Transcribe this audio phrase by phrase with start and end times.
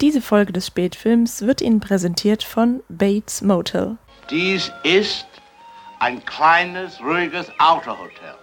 [0.00, 3.96] Diese Folge des Spätfilms wird Ihnen präsentiert von Bates Motel.
[4.30, 5.26] Dies ist
[6.00, 8.34] ein kleines, ruhiges Autohotel.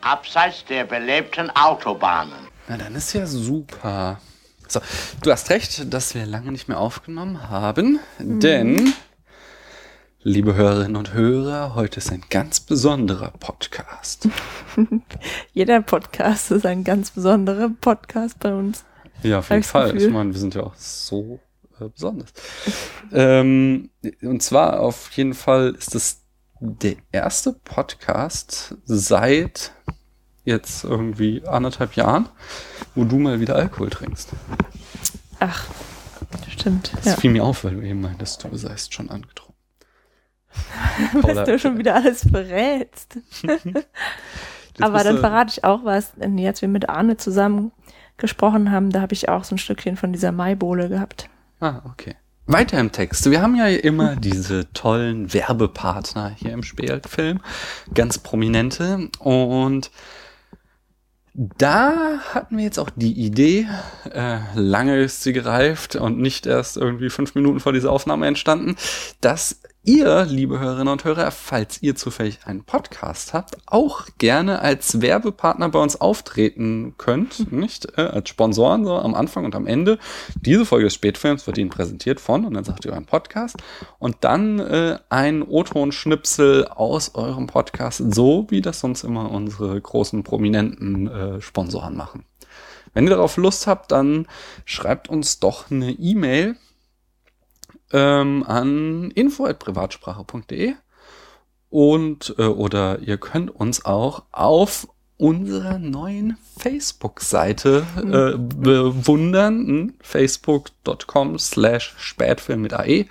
[0.00, 2.48] Abseits der belebten Autobahnen.
[2.68, 4.20] Na, dann ist ja super.
[4.68, 4.80] So,
[5.22, 8.92] du hast recht, dass wir lange nicht mehr aufgenommen haben, denn,
[10.22, 14.28] liebe Hörerinnen und Hörer, heute ist ein ganz besonderer Podcast.
[15.52, 18.84] Jeder Podcast ist ein ganz besonderer Podcast bei uns.
[19.22, 19.92] Ja, auf jeden Fall.
[19.92, 20.08] Gefühl.
[20.08, 21.40] Ich meine, wir sind ja auch so
[21.80, 22.32] äh, besonders.
[23.12, 23.90] ähm,
[24.22, 26.22] und zwar auf jeden Fall ist es
[26.60, 29.72] der erste Podcast seit
[30.44, 32.28] jetzt irgendwie anderthalb Jahren,
[32.94, 34.30] wo du mal wieder Alkohol trinkst.
[35.40, 35.66] Ach,
[36.50, 36.92] stimmt.
[36.96, 37.16] Das Ja.
[37.16, 39.54] fiel mir auf, weil du eben meintest, du seist schon angetrunken.
[41.22, 43.18] Was du schon wieder alles verrätst.
[44.80, 47.72] Aber dann verrate ich auch was, als wir mit Arne zusammen
[48.18, 51.28] gesprochen haben, da habe ich auch so ein Stückchen von dieser Maibohle gehabt.
[51.60, 52.16] Ah, okay.
[52.46, 53.30] Weiter im Text.
[53.30, 57.40] Wir haben ja immer diese tollen Werbepartner hier im Spielfilm,
[57.94, 59.08] ganz prominente.
[59.18, 59.90] Und
[61.34, 63.68] da hatten wir jetzt auch die Idee,
[64.12, 68.76] äh, lange ist sie gereift und nicht erst irgendwie fünf Minuten vor dieser Aufnahme entstanden,
[69.20, 75.00] dass ihr, liebe Hörerinnen und Hörer, falls ihr zufällig einen Podcast habt, auch gerne als
[75.00, 79.98] Werbepartner bei uns auftreten könnt, nicht äh, als Sponsoren so am Anfang und am Ende.
[80.42, 83.56] Diese Folge des Spätfilms wird Ihnen präsentiert von und dann sagt ihr euren Podcast
[83.98, 90.22] und dann äh, ein O-Ton-Schnipsel aus eurem Podcast, so wie das sonst immer unsere großen
[90.22, 92.24] prominenten äh, Sponsoren machen.
[92.92, 94.26] Wenn ihr darauf Lust habt, dann
[94.66, 96.56] schreibt uns doch eine E-Mail
[97.92, 100.74] ähm, an info@privatsprache.de
[101.70, 111.38] und äh, oder ihr könnt uns auch auf unserer neuen Facebook-Seite äh, bewundern, hm, facebook.com
[111.38, 113.06] slash spätfilm mit AE.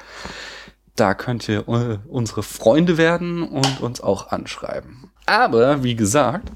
[0.96, 5.12] Da könnt ihr äh, unsere Freunde werden und uns auch anschreiben.
[5.26, 6.50] Aber wie gesagt,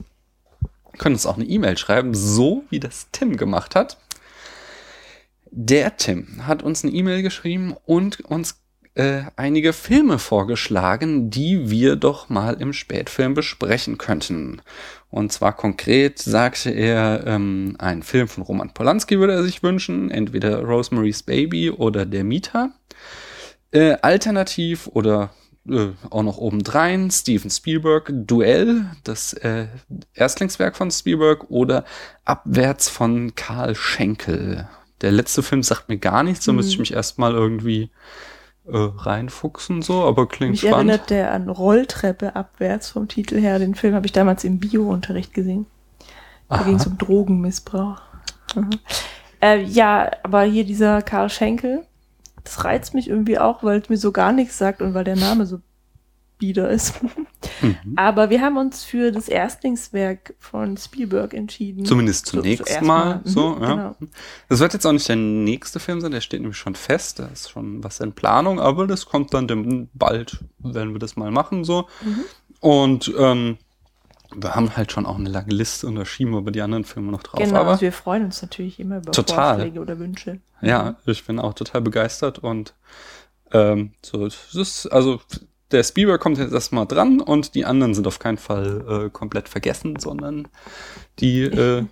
[0.98, 3.98] könnt uns auch eine E-Mail schreiben, so wie das Tim gemacht hat.
[5.54, 8.62] Der Tim hat uns eine E-Mail geschrieben und uns
[8.96, 14.62] äh, einige Filme vorgeschlagen, die wir doch mal im Spätfilm besprechen könnten.
[15.10, 20.10] Und zwar konkret sagte er, ähm, einen Film von Roman Polanski würde er sich wünschen,
[20.10, 22.72] entweder Rosemary's Baby oder Der Mieter.
[23.72, 25.32] Äh, alternativ oder
[25.70, 29.68] äh, auch noch obendrein Steven Spielberg Duell, das äh,
[30.14, 31.84] Erstlingswerk von Spielberg oder
[32.24, 34.70] Abwärts von Karl Schenkel.
[35.02, 37.90] Der letzte Film sagt mir gar nichts, so müsste ich mich erstmal irgendwie
[38.68, 40.90] äh, reinfuchsen so, aber klingt Mich spannend.
[40.90, 43.60] erinnert der an Rolltreppe abwärts vom Titel her.
[43.60, 45.66] Den Film habe ich damals im Bio-Unterricht gesehen.
[46.50, 48.02] Da ging es um Drogenmissbrauch.
[48.56, 48.70] Mhm.
[49.42, 51.86] Äh, ja, aber hier dieser Karl Schenkel,
[52.44, 55.16] das reizt mich irgendwie auch, weil es mir so gar nichts sagt und weil der
[55.16, 55.62] Name so
[56.42, 56.96] bieder ist.
[57.64, 57.94] Mhm.
[57.96, 61.86] Aber wir haben uns für das Erstlingswerk von Spielberg entschieden.
[61.86, 63.76] Zumindest So- zunächst zuerst mal, Mhm, so, ja.
[63.76, 63.96] Genau.
[64.48, 67.26] Das wird jetzt auch nicht der nächste Film sein, der steht nämlich schon fest, da
[67.28, 71.64] ist schon was in Planung, aber das kommt dann bald, werden wir das mal machen,
[71.64, 71.88] so.
[72.04, 72.20] Mhm.
[72.60, 73.58] Und ähm,
[74.36, 76.84] wir haben halt schon auch eine lange Liste und da schieben wir über die anderen
[76.86, 77.40] Filme noch drauf.
[77.40, 79.56] Genau, aber also wir freuen uns natürlich immer über Total.
[79.56, 80.40] Vorschläge oder Wünsche.
[80.62, 82.74] ja, ich bin auch total begeistert und
[83.52, 85.20] ähm, so, das ist, also
[85.72, 89.50] der Spielberg kommt jetzt erstmal dran und die anderen sind auf keinen Fall äh, komplett
[89.50, 90.48] vergessen, sondern
[91.20, 91.86] die äh,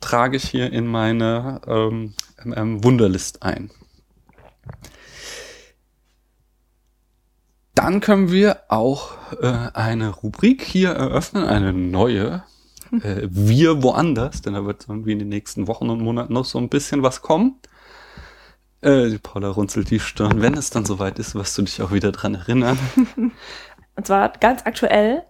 [0.00, 2.14] trage ich hier in meine ähm,
[2.54, 3.70] ähm, Wunderlist ein.
[7.74, 12.44] Dann können wir auch äh, eine Rubrik hier eröffnen, eine neue.
[12.92, 16.58] Äh, wir woanders, denn da wird irgendwie in den nächsten Wochen und Monaten noch so
[16.58, 17.56] ein bisschen was kommen.
[18.84, 20.42] Äh, die Paula runzelt die Stirn.
[20.42, 22.78] Wenn es dann soweit ist, wirst du dich auch wieder dran erinnern.
[23.96, 25.22] Und zwar ganz aktuell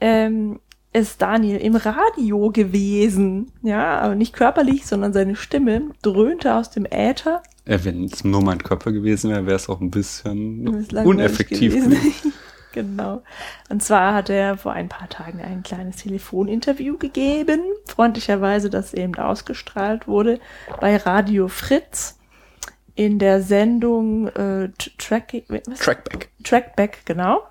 [0.00, 0.60] ähm,
[0.92, 3.52] ist Daniel im Radio gewesen.
[3.62, 7.42] Ja, aber nicht körperlich, sondern seine Stimme dröhnte aus dem Äther.
[7.64, 11.72] Äh, Wenn es nur mein Körper gewesen wäre, wäre es auch ein bisschen uneffektiv.
[11.72, 11.90] gewesen.
[11.90, 12.32] gewesen.
[12.72, 13.22] genau.
[13.70, 17.60] Und zwar hat er vor ein paar Tagen ein kleines Telefoninterview gegeben.
[17.86, 20.38] Freundlicherweise, das eben ausgestrahlt wurde
[20.80, 22.19] bei Radio Fritz
[23.00, 24.68] in der Sendung äh,
[24.98, 25.42] Track?
[25.78, 26.28] Trackback.
[26.44, 27.42] Trackback, genau.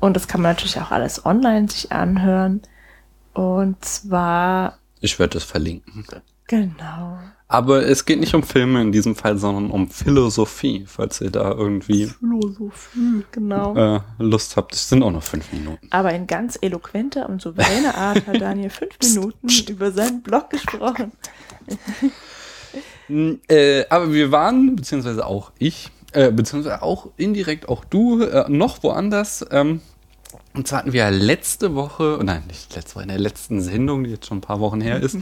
[0.00, 2.62] Und das kann man natürlich auch alles online sich anhören.
[3.32, 6.04] Und zwar, Ich werde es verlinken.
[6.48, 7.16] genau.
[7.46, 11.52] Aber es geht nicht um Filme in diesem Fall, sondern um Philosophie, falls ihr da
[11.52, 13.76] irgendwie Philosophie, genau.
[13.76, 14.74] äh, Lust habt.
[14.74, 15.86] Es sind auch noch fünf Minuten.
[15.90, 21.12] Aber in ganz eloquenter und souveräner Art hat Daniel fünf Minuten über seinen Blog gesprochen.
[23.12, 28.44] N- Äh, aber wir waren, beziehungsweise auch ich, äh, beziehungsweise auch indirekt auch du, äh,
[28.48, 29.44] noch woanders.
[29.50, 29.80] Ähm,
[30.54, 34.04] und zwar hatten wir letzte Woche, oh nein, nicht letzte Woche, in der letzten Sendung,
[34.04, 35.18] die jetzt schon ein paar Wochen her ist,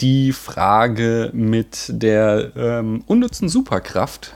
[0.00, 4.32] die Frage mit der ähm, unnützen Superkraft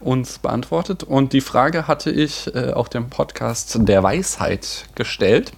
[0.00, 1.02] uns beantwortet.
[1.02, 5.52] Und die Frage hatte ich äh, auch dem Podcast der Weisheit gestellt,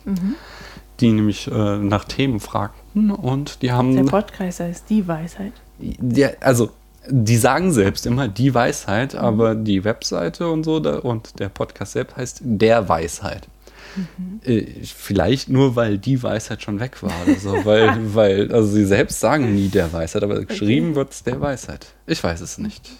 [1.00, 3.10] die nämlich äh, nach Themen fragten.
[3.10, 3.94] Und die haben.
[3.96, 5.52] Der Podcast heißt die Weisheit.
[5.80, 6.70] Ja, also
[7.08, 11.92] die sagen selbst immer die Weisheit, aber die Webseite und so da, und der Podcast
[11.92, 13.48] selbst heißt der Weisheit.
[14.44, 18.84] Äh, vielleicht nur, weil die Weisheit schon weg war oder so, weil, weil, also sie
[18.84, 21.88] selbst sagen nie der Weisheit, aber geschrieben wird es der Weisheit.
[22.06, 22.90] Ich weiß es nicht.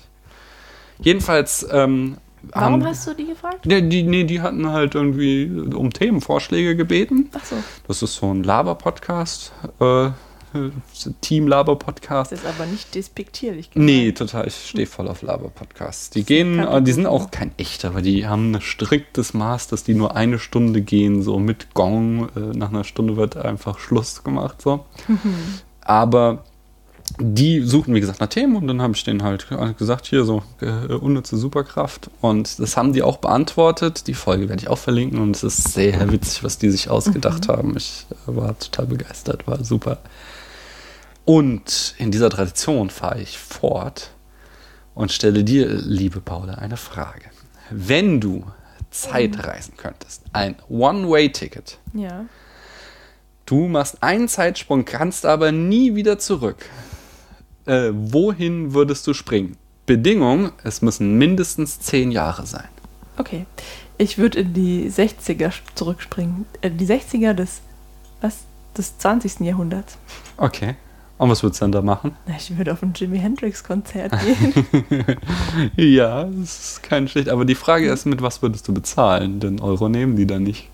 [0.99, 3.67] Jedenfalls, ähm, Warum haben, hast du die gefragt?
[3.67, 7.29] Nee, die, nee, die hatten halt irgendwie um Themenvorschläge gebeten.
[7.35, 7.57] Ach so,
[7.87, 10.11] Das ist so ein Laber-Podcast, äh,
[11.21, 12.33] Team-Laber-Podcast.
[12.33, 13.71] das ist aber nicht despektierlich.
[13.71, 13.91] gemeint.
[13.91, 14.47] Nee, total.
[14.47, 16.11] Ich stehe voll auf Laber-Podcasts.
[16.11, 19.95] Die gehen, die sind auch kein echter, aber die haben ein striktes Maß, dass die
[19.95, 22.29] nur eine Stunde gehen, so mit Gong.
[22.37, 24.85] Äh, nach einer Stunde wird einfach Schluss gemacht, so.
[25.81, 26.45] Aber
[27.19, 30.43] die suchten, wie gesagt, nach Themen und dann habe ich denen halt gesagt, hier so
[30.61, 32.11] äh, unnütze Superkraft.
[32.21, 34.07] Und das haben die auch beantwortet.
[34.07, 37.49] Die Folge werde ich auch verlinken und es ist sehr witzig, was die sich ausgedacht
[37.49, 37.77] haben.
[37.77, 39.99] Ich äh, war total begeistert, war super.
[41.31, 44.11] Und in dieser Tradition fahre ich fort
[44.97, 47.27] und stelle dir, liebe Paula, eine Frage.
[47.71, 48.47] Wenn du
[48.91, 52.25] Zeit reisen könntest, ein One-Way-Ticket, Ja.
[53.47, 56.69] du machst einen Zeitsprung, kannst aber nie wieder zurück,
[57.67, 59.57] äh, wohin würdest du springen?
[59.87, 62.69] Bedingung, es müssen mindestens zehn Jahre sein.
[63.19, 63.47] Okay.
[63.99, 66.47] Ich würde in die 60er zurückspringen.
[66.61, 67.61] Äh, die 60er des,
[68.21, 68.39] was,
[68.77, 69.39] des 20.
[69.47, 69.97] Jahrhunderts.
[70.37, 70.75] Okay.
[71.21, 72.13] Und was würdest du dann da machen?
[72.39, 74.55] Ich würde auf ein Jimi Hendrix-Konzert gehen.
[75.77, 77.29] ja, das ist kein schlecht.
[77.29, 79.39] Aber die Frage ist, mit was würdest du bezahlen?
[79.39, 80.71] Denn Euro nehmen die da nicht.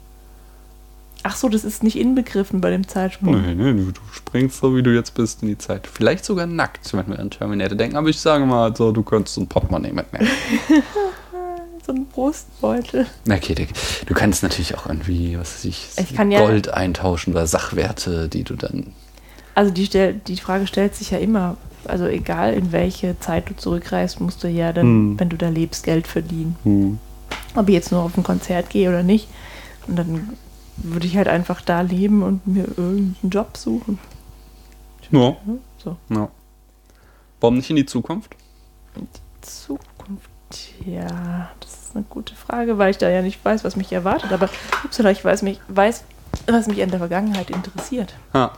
[1.24, 3.42] Ach so, das ist nicht inbegriffen bei dem Zeitsprung.
[3.42, 5.88] Nee, nee, du, du springst so, wie du jetzt bist, in die Zeit.
[5.92, 7.96] Vielleicht sogar nackt, wenn wir an Terminator denken.
[7.96, 10.28] Aber ich sage mal so, du könntest so ein Portemonnaie mitnehmen.
[11.84, 13.06] So ein Brustbeutel.
[13.30, 13.64] Okay, du,
[14.06, 18.28] du kannst natürlich auch irgendwie, was weiß ich, Ich kann ja- Gold eintauschen oder Sachwerte,
[18.28, 18.92] die du dann.
[19.56, 21.56] Also die, die Frage stellt sich ja immer,
[21.86, 25.18] also egal in welche Zeit du zurückreist, musst du ja dann, Hm.
[25.18, 26.56] wenn du da lebst, Geld verdienen.
[26.62, 26.98] Hm.
[27.54, 29.28] Ob ich jetzt nur auf ein Konzert gehe oder nicht.
[29.86, 30.34] Und dann
[30.76, 33.98] würde ich halt einfach da leben und mir irgendeinen Job suchen.
[35.10, 35.34] Ja,
[35.82, 35.96] So.
[36.10, 36.28] ja.
[37.40, 38.34] Warum nicht in die Zukunft?
[39.40, 40.28] Zukunft,
[40.84, 44.32] ja, das ist eine gute Frage, weil ich da ja nicht weiß, was mich erwartet.
[44.32, 44.50] Aber
[44.84, 46.04] upsala, ich weiß, mich, weiß,
[46.46, 48.14] was mich in der Vergangenheit interessiert.
[48.34, 48.52] Ja.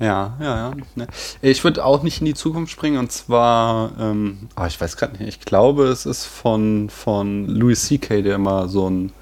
[0.00, 1.06] Ja, ja, ja.
[1.42, 5.18] Ich würde auch nicht in die Zukunft springen und zwar, ähm, ah, ich weiß gerade
[5.18, 9.12] nicht, ich glaube, es ist von, von Louis C.K., der immer so ein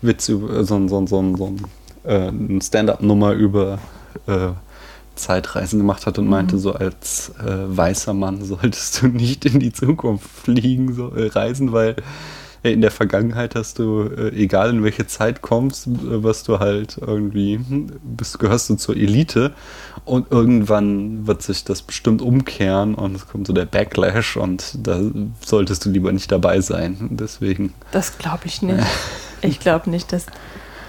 [0.00, 1.62] Witz über, so ein, so ein, so ein, so ein,
[2.04, 3.78] äh, ein Stand-up-Nummer über
[4.26, 4.52] äh,
[5.14, 9.72] Zeitreisen gemacht hat und meinte, so als äh, weißer Mann solltest du nicht in die
[9.72, 12.02] Zukunft fliegen, so, äh, reisen, weil äh,
[12.72, 16.98] in der Vergangenheit hast du, äh, egal in welche Zeit kommst, äh, wirst du halt
[16.98, 19.52] irgendwie, hm, bist, gehörst du zur Elite
[20.06, 25.00] und irgendwann wird sich das bestimmt umkehren und es kommt so der Backlash und da
[25.44, 27.10] solltest du lieber nicht dabei sein.
[27.12, 28.82] Deswegen, Das glaube ich nicht.
[29.46, 30.24] Ich glaube nicht, dass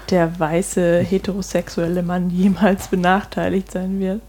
[0.08, 4.22] der weiße heterosexuelle Mann jemals benachteiligt sein wird.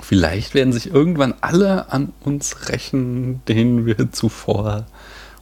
[0.00, 4.86] vielleicht werden sich irgendwann alle an uns rächen, denen wir zuvor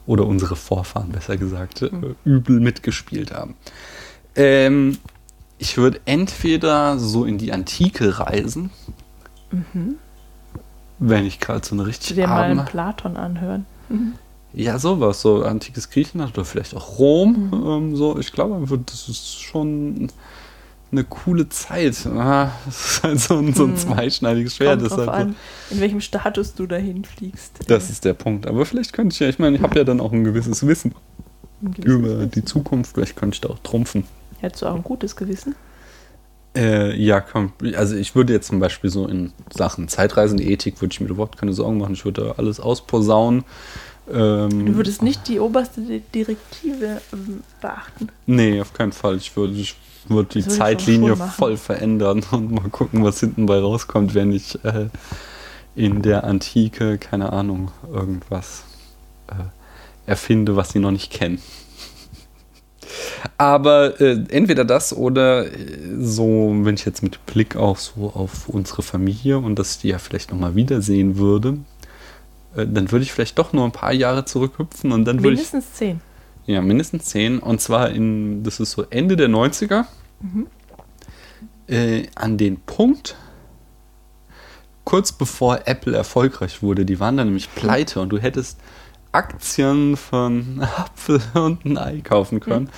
[0.07, 1.91] oder unsere Vorfahren besser gesagt äh,
[2.25, 3.55] übel mitgespielt haben.
[4.37, 4.99] Ähm,
[5.59, 8.71] ich würde entweder so in die Antike reisen,
[10.99, 13.67] wenn ich gerade so eine richtig dir mal einen Platon anhören.
[14.53, 18.19] ja sowas, so antikes Griechenland oder vielleicht auch Rom, ähm, so.
[18.19, 20.09] Ich glaube, das ist schon
[20.95, 22.07] eine coole Zeit.
[22.07, 24.79] Ah, Das ist halt so ein, so ein zweischneidiges Schwert.
[24.81, 25.13] Kommt drauf halt so.
[25.13, 25.37] an,
[25.71, 27.59] in welchem Status du dahin fliegst.
[27.69, 28.47] Das ist der Punkt.
[28.47, 30.95] Aber vielleicht könnte ich ja, ich meine, ich habe ja dann auch ein gewisses Wissen
[31.63, 32.31] Ein gewisses über Wissen.
[32.31, 32.95] die Zukunft.
[32.95, 34.05] Vielleicht könnte ich da auch trumpfen.
[34.41, 35.55] Hättest du auch ein gutes Gewissen?
[36.57, 37.53] Äh, ja, komm.
[37.77, 41.09] Also ich würde jetzt zum Beispiel so in Sachen Zeitreisen, die Ethik, würde ich mir
[41.09, 41.95] überhaupt keine Sorgen machen.
[41.95, 43.45] Ich würde da alles ausposaunen.
[44.13, 48.09] Ähm, Du würdest nicht die oberste Di- Direktive ähm, beachten.
[48.27, 49.17] Nee, auf keinen Fall.
[49.17, 49.75] Ich würde, ich
[50.09, 54.89] würde die Zeitlinie voll verändern und mal gucken, was hinten bei rauskommt, wenn ich äh,
[55.77, 58.65] in der Antike, keine Ahnung, irgendwas
[59.29, 59.35] äh,
[60.07, 61.41] erfinde, was sie noch nicht kennen.
[63.39, 65.51] Aber äh, entweder das oder äh,
[65.99, 69.89] so, wenn ich jetzt mit Blick auch so auf unsere Familie und dass ich die
[69.89, 71.59] ja vielleicht nochmal wiedersehen würde,
[72.57, 75.53] äh, dann würde ich vielleicht doch nur ein paar Jahre zurückhüpfen und dann würde ich.
[75.53, 76.01] Mindestens zehn.
[76.47, 77.39] Ja, mindestens zehn.
[77.39, 79.87] Und zwar in, das ist so Ende der 90er.
[81.67, 83.17] Äh, an den Punkt,
[84.85, 86.85] kurz bevor Apple erfolgreich wurde.
[86.85, 88.59] Die waren dann nämlich pleite und du hättest
[89.15, 92.69] Aktien von Apfel und ein Ei kaufen können.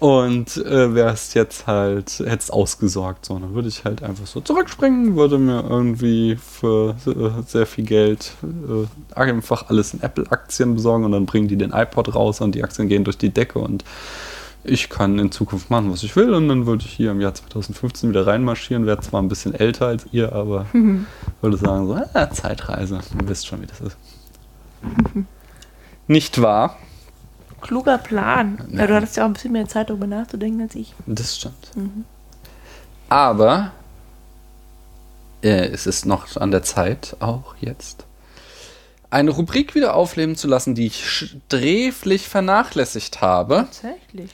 [0.00, 3.24] Und äh, wärst jetzt halt, hättest ausgesorgt.
[3.24, 7.84] So, dann würde ich halt einfach so zurückspringen, würde mir irgendwie für äh, sehr viel
[7.84, 12.54] Geld äh, einfach alles in Apple-Aktien besorgen und dann bringen die den iPod raus und
[12.54, 13.84] die Aktien gehen durch die Decke und
[14.62, 16.32] ich kann in Zukunft machen, was ich will.
[16.32, 18.86] Und dann würde ich hier im Jahr 2015 wieder reinmarschieren.
[18.86, 20.66] Wäre zwar ein bisschen älter als ihr, aber
[21.40, 23.00] würde sagen, so, ah, Zeitreise.
[23.20, 23.96] Ihr wisst schon, wie das ist.
[26.08, 26.78] Nicht wahr?
[27.60, 28.66] Kluger Plan.
[28.72, 30.94] Ja, du hattest ja auch ein bisschen mehr Zeit, darüber nachzudenken als ich.
[31.06, 31.70] Das stimmt.
[33.08, 33.72] Aber
[35.42, 38.06] äh, es ist noch an der Zeit, auch jetzt,
[39.10, 43.66] eine Rubrik wieder aufleben zu lassen, die ich sträflich vernachlässigt habe.
[43.70, 44.30] Tatsächlich.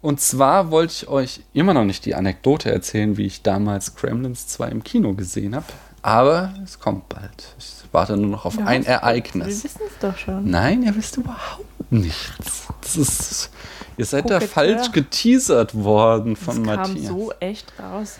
[0.00, 4.48] Und zwar wollte ich euch immer noch nicht die Anekdote erzählen, wie ich damals Gremlins
[4.48, 5.66] 2 im Kino gesehen habe.
[6.02, 7.54] Aber es kommt bald.
[7.58, 9.64] Ich warte nur noch auf Ja, ein was- Wir Ereignis.
[9.64, 10.50] wissen es doch schon.
[10.50, 12.66] Nein, ihr wisst überhaupt nichts.
[12.80, 13.50] Das ist,
[13.96, 14.48] ihr seid da Koketteur.
[14.48, 17.06] falsch geteasert worden Das von kam Matthias.
[17.06, 18.16] so echt raus.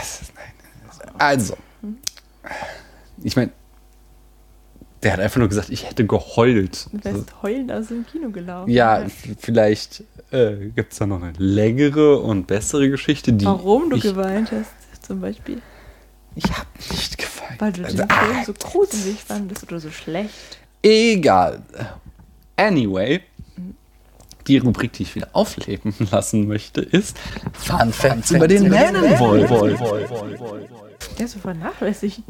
[0.00, 1.56] Es ist- nein, Also,
[3.22, 3.50] ich meine,
[5.02, 6.86] der hat einfach nur gesagt, ich hätte geheult.
[6.92, 8.70] Du wärst heulend aus dem Kino gelaufen.
[8.70, 9.04] Ja,
[9.38, 13.44] vielleicht äh, gibt es da noch eine längere und bessere Geschichte, die.
[13.44, 15.60] Warum du geweint hast, zum Beispiel.
[16.36, 17.60] Ich habe nicht geweint.
[17.60, 20.58] Weil du den Also, Film so gruselig fandest oder so schlecht.
[20.82, 21.62] Egal.
[22.56, 23.20] Anyway,
[24.46, 27.16] die Rubrik, die ich wieder aufleben lassen möchte, ist
[27.52, 29.80] Fun Facts über den Mähnenwolf.
[31.18, 32.22] Der ist so vernachlässigt.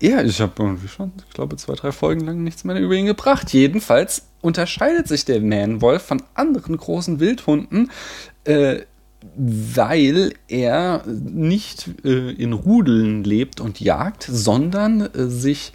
[0.00, 3.06] Ja, ich habe irgendwie schon, ich glaube, zwei, drei Folgen lang nichts mehr über ihn
[3.06, 3.52] gebracht.
[3.52, 7.90] Jedenfalls unterscheidet sich der Manwolf von anderen großen Wildhunden,
[8.44, 8.80] äh,
[9.36, 15.72] weil er nicht äh, in Rudeln lebt und jagt, sondern äh, sich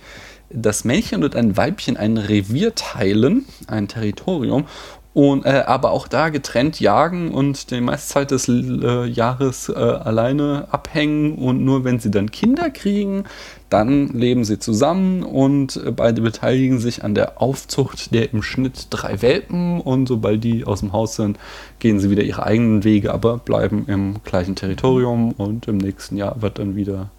[0.49, 4.65] das Männchen und ein Weibchen ein Revier teilen, ein Territorium,
[5.13, 9.73] und äh, aber auch da getrennt jagen und die meiste Zeit des äh, Jahres äh,
[9.73, 13.23] alleine abhängen und nur wenn sie dann Kinder kriegen,
[13.69, 18.88] dann leben sie zusammen und äh, beide beteiligen sich an der Aufzucht der im Schnitt
[18.89, 21.38] drei Welpen und sobald die aus dem Haus sind,
[21.79, 26.41] gehen sie wieder ihre eigenen Wege, aber bleiben im gleichen Territorium und im nächsten Jahr
[26.41, 27.09] wird dann wieder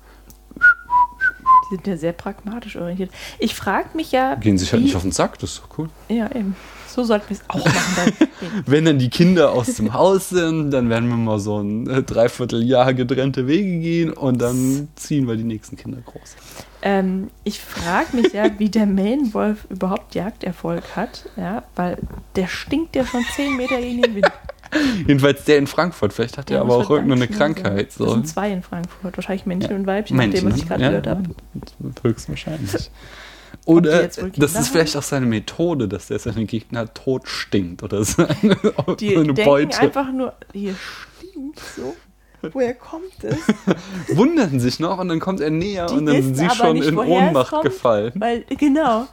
[1.71, 3.11] Die sind ja sehr pragmatisch orientiert.
[3.39, 4.35] Ich frage mich ja.
[4.35, 5.89] gehen sich halt nicht auf den Sack, das ist doch cool.
[6.09, 6.57] Ja, eben.
[6.95, 8.13] So sollten wir es auch machen.
[8.67, 12.03] Wenn dann die Kinder aus dem Haus sind, dann werden wir mal so ein äh,
[12.03, 16.37] Dreivierteljahr getrennte Wege gehen und dann ziehen wir die nächsten Kinder groß.
[16.83, 21.25] ähm, ich frage mich ja, wie der Mähnenwolf überhaupt Jagderfolg hat.
[21.37, 21.99] Ja, weil
[22.37, 24.33] der stinkt ja schon 10 Meter gegen den Wind.
[25.07, 27.91] Jedenfalls der in Frankfurt, vielleicht hat er Ja, aber auch irgendeine Krankheit.
[27.93, 28.09] So.
[28.13, 29.17] sind zwei in Frankfurt.
[29.17, 29.77] Wahrscheinlich Männchen Ja.
[29.77, 31.23] und Weibchen, nach dem, was ich gerade ja, gehört habe.
[32.03, 32.91] Höchstwahrscheinlich.
[33.67, 38.29] Oder das ist vielleicht auch seine Methode, dass der seine Gegner tot stinkt oder seine,
[39.01, 39.79] Die seine denken Beute.
[39.81, 40.75] einfach nur, hier
[41.19, 41.95] stinkt so.
[42.53, 43.37] Woher kommt es?
[44.17, 46.89] Wundern sich noch und dann kommt er näher Die und dann sind sie schon nicht,
[46.89, 47.65] in Ohnmacht kommt.
[47.65, 48.13] gefallen.
[48.15, 49.07] Weil, genau.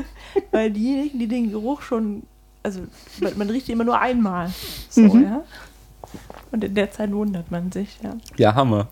[0.52, 2.22] Weil diejenigen, die den Geruch schon,
[2.62, 2.80] also
[3.20, 4.52] man, man riecht ihn immer nur einmal.
[4.88, 5.22] So, Mhm.
[5.24, 5.42] ja.
[6.52, 8.16] Und in der Zeit wundert man sich, ja.
[8.36, 8.86] Ja, Hammer.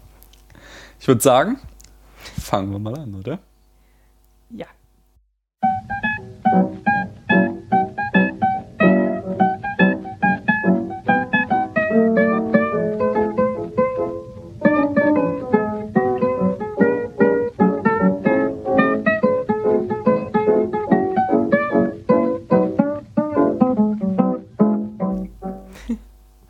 [1.00, 1.60] Ich würde sagen,
[2.42, 3.38] fangen wir mal an, oder?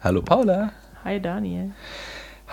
[0.07, 0.71] Hallo Paula.
[1.03, 1.75] Hi Daniel.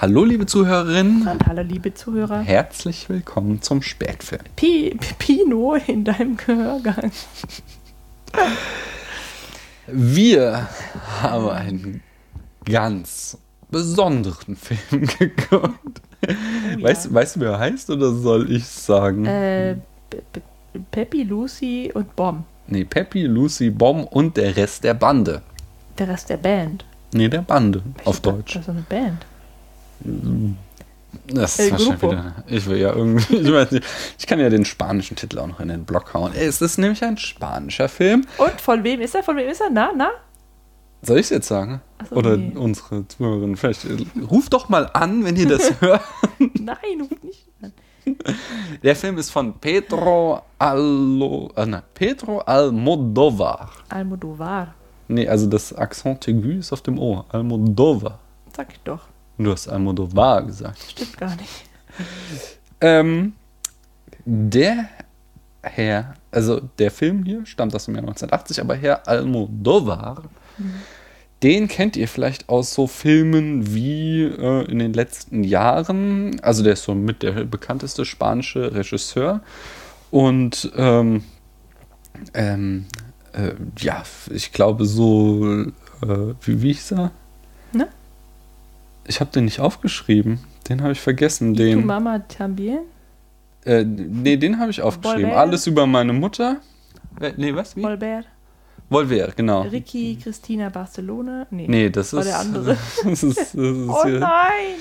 [0.03, 1.25] Hallo liebe Zuhörerinnen.
[1.25, 2.41] Und hallo liebe Zuhörer.
[2.41, 4.41] Herzlich willkommen zum Spätfilm.
[4.57, 7.09] Pi, Pino in deinem Gehörgang.
[9.87, 10.67] Wir
[11.21, 12.01] haben einen
[12.65, 13.37] ganz
[13.71, 16.01] besonderen Film geguckt.
[16.27, 17.13] Oh, weißt, ja.
[17.13, 19.23] weißt du, wer er heißt oder soll ich sagen?
[19.25, 19.77] Äh,
[20.09, 22.43] Pe- Pe- Peppi, Lucy und Bom.
[22.67, 25.41] Nee, Peppy, Lucy, Bomb und der Rest der Bande.
[25.97, 26.83] Der Rest der Band.
[27.13, 28.55] Nee, der Bande auf Ich dachte, Deutsch.
[28.55, 29.25] Das ist eine Band.
[31.27, 32.11] Das El ist wahrscheinlich Grupo.
[32.11, 32.35] wieder.
[32.47, 33.35] Ich will ja irgendwie.
[33.37, 33.85] Ich weiß nicht.
[34.19, 36.33] Ich kann ja den spanischen Titel auch noch in den Blog hauen.
[36.35, 38.25] Es ist nämlich ein spanischer Film.
[38.37, 39.23] Und von wem ist er?
[39.23, 39.69] Von wem ist er?
[39.71, 40.09] Na, na?
[41.01, 41.81] Soll ich es jetzt sagen?
[42.09, 42.53] So, Oder nee.
[42.55, 43.57] unsere Zuhörerinnen?
[43.57, 43.85] Vielleicht
[44.29, 46.01] ruft doch mal an, wenn ihr das hört.
[46.39, 47.73] Nein, ruf nicht an.
[48.81, 53.69] Der Film ist von Pedro Allo, äh, nein, Pedro Almodovar.
[53.89, 54.73] Almodovar.
[55.07, 57.23] Nee, also das Accent aigu ist auf dem O.
[57.29, 58.19] Almodovar.
[58.55, 59.07] Sag ich doch.
[59.37, 60.79] Du hast Almodovar gesagt.
[60.89, 61.65] Stimmt gar nicht.
[62.81, 63.33] Ähm,
[64.25, 64.89] der
[65.61, 70.23] Herr, also der Film hier stammt aus dem Jahr 1980, aber Herr Almodovar,
[71.41, 76.39] den kennt ihr vielleicht aus so Filmen wie äh, in den letzten Jahren.
[76.41, 79.41] Also der ist so mit der bekannteste spanische Regisseur.
[80.11, 81.23] Und ähm,
[82.33, 82.85] ähm,
[83.33, 85.63] äh, ja, ich glaube so,
[86.01, 87.11] äh, wie, wie hieß er?
[89.05, 90.39] Ich habe den nicht aufgeschrieben.
[90.69, 91.53] Den habe ich vergessen.
[91.53, 92.79] Den, Mama también?
[93.65, 95.25] äh, nee, den habe ich aufgeschrieben.
[95.31, 95.39] Volver?
[95.39, 96.57] Alles über meine Mutter.
[97.19, 97.75] Äh, Nee, was?
[97.75, 97.81] Wie?
[97.83, 98.25] Volbert?
[98.89, 99.61] Volver, genau.
[99.61, 101.47] Ricky, Christina, Barcelona?
[101.49, 101.65] Nee.
[101.67, 102.27] Nee, das War ist.
[102.27, 102.77] der andere.
[103.03, 103.55] Das ist, das ist
[103.89, 104.75] Oh hier- nein!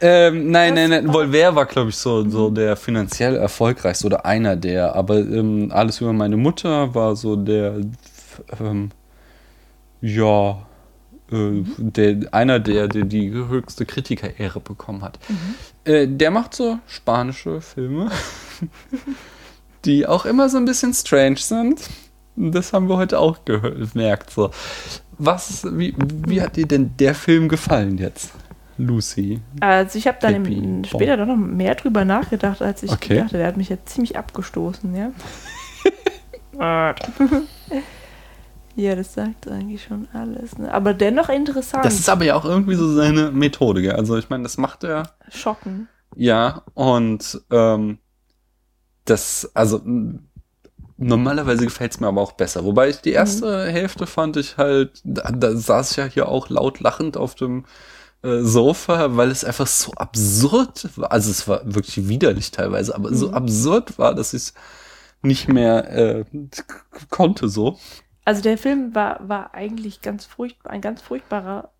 [0.00, 1.06] Ähm, nein, nein, Das nein.
[1.08, 4.94] war- Volver war, glaube ich, so, so der finanziell erfolgreichste oder einer der.
[4.94, 7.76] Aber ähm, alles über meine Mutter war so der,
[8.60, 8.90] ähm,
[10.00, 10.58] ja,
[11.32, 15.18] äh, der, einer der, der die höchste Kritikerehre bekommen hat.
[15.84, 18.10] Äh, der macht so spanische Filme,
[19.84, 21.80] die auch immer so ein bisschen strange sind.
[22.36, 24.30] Das haben wir heute auch gemerkt.
[24.30, 24.50] So.
[25.18, 25.94] Was, wie,
[26.26, 28.32] wie hat dir denn der Film gefallen jetzt,
[28.76, 29.40] Lucy?
[29.60, 33.18] Also ich habe dann im, später doch noch mehr drüber nachgedacht, als ich Okay.
[33.18, 33.36] dachte.
[33.36, 35.12] Der hat mich jetzt ziemlich abgestoßen, ja.
[38.76, 40.58] ja, das sagt eigentlich schon alles.
[40.58, 40.72] Ne?
[40.72, 41.84] Aber dennoch interessant.
[41.84, 43.92] Das ist aber ja auch irgendwie so seine Methode, gell?
[43.92, 45.88] Also ich meine, das macht er Schocken.
[46.16, 47.98] ja und ähm,
[49.04, 49.80] das, also
[50.96, 52.64] normalerweise gefällt es mir aber auch besser.
[52.64, 56.48] Wobei ich die erste Hälfte fand ich halt, da, da saß ich ja hier auch
[56.48, 57.64] laut lachend auf dem
[58.22, 61.12] äh, Sofa, weil es einfach so absurd war.
[61.12, 64.54] Also es war wirklich widerlich teilweise, aber so absurd war, dass ich es
[65.22, 66.24] nicht mehr äh,
[67.10, 67.78] konnte so.
[68.24, 71.70] Also der Film war, war eigentlich ganz furchtbar, ein ganz furchtbarer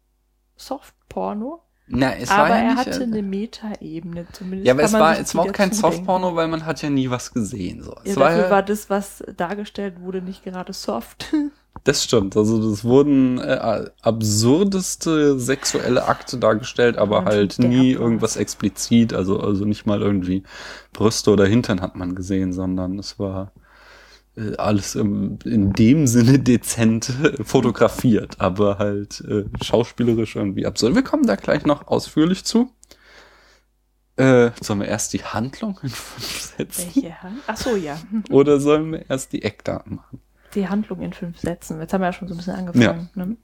[0.57, 4.67] Softporno, Na, es aber war ja er nicht, hatte äh, eine Meta-Ebene zumindest.
[4.67, 5.73] Ja, aber es man war, es war auch kein.
[5.73, 7.83] Softporno, weil man hat ja nie was gesehen.
[7.83, 7.93] So.
[7.93, 11.33] Ja, Es war, dafür ja, war das, was dargestellt wurde, nicht gerade soft.
[11.85, 12.37] das stimmt.
[12.37, 19.13] Also das wurden äh, absurdeste sexuelle Akte dargestellt, aber Und halt nie irgendwas explizit.
[19.13, 20.43] Also, also nicht mal irgendwie
[20.93, 23.53] Brüste oder Hintern hat man gesehen, sondern es war
[24.37, 30.95] äh, alles im, in dem Sinne dezent äh, fotografiert, aber halt äh, schauspielerisch irgendwie absurd.
[30.95, 32.71] Wir kommen da gleich noch ausführlich zu.
[34.17, 36.91] Äh, sollen wir erst die Handlung in fünf Sätzen?
[36.95, 37.39] Welche Hand?
[37.47, 37.99] Ach so, ja.
[38.31, 40.21] Oder sollen wir erst die Eckdaten machen?
[40.55, 41.81] Die Handlung in fünf Sätzen.
[41.81, 43.11] Jetzt haben wir ja schon so ein bisschen angefangen.
[43.15, 43.37] Ne?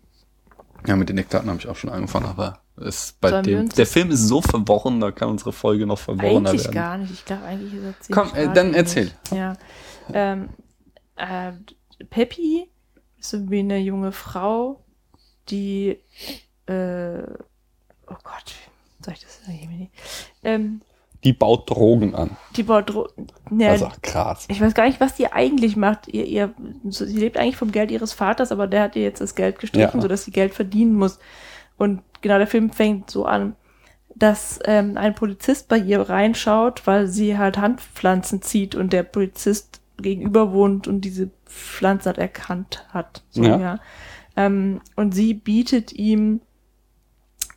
[0.87, 3.87] Ja, mit den Eckdaten habe ich auch schon angefangen, aber es bei Sollen dem, der
[3.87, 6.75] Film ist so verworren, da kann unsere Folge noch verworrener Eigentlich werden.
[6.75, 7.13] gar nicht.
[7.13, 9.11] Ich glaube, eigentlich ist er ziemlich Komm, äh, dann erzähl.
[9.33, 9.57] Ja.
[10.13, 10.49] Ähm,
[11.21, 11.53] äh,
[12.09, 12.69] Peppi
[13.19, 14.83] ist so wie eine junge Frau,
[15.51, 15.99] die,
[16.67, 17.23] äh,
[18.07, 18.55] oh Gott,
[19.05, 19.91] soll ich das sagen?
[20.43, 20.81] Ähm,
[21.25, 22.37] Die baut Drogen an.
[22.57, 23.09] die baut, Dro
[23.51, 24.47] ja, Also krass.
[24.49, 26.09] ich weiß gar nicht, was die eigentlich macht.
[26.09, 26.55] Ihr, ihr,
[26.89, 29.59] so, sie lebt eigentlich vom Geld ihres Vaters, aber der hat ihr jetzt das Geld
[29.59, 30.01] gestrichen, Ja.
[30.01, 31.19] sodass sie Geld verdienen muss.
[31.77, 33.57] Und genau der Film fängt so an,
[34.15, 39.80] dass ähm, ein Polizist bei ihr reinschaut, weil sie halt Handpflanzen zieht und der Polizist
[40.03, 43.23] gegenüber wohnt und diese Pflanze hat erkannt hat.
[43.31, 43.59] So, Ja.
[43.59, 43.81] ja.
[44.37, 46.41] Ähm, und sie bietet ihm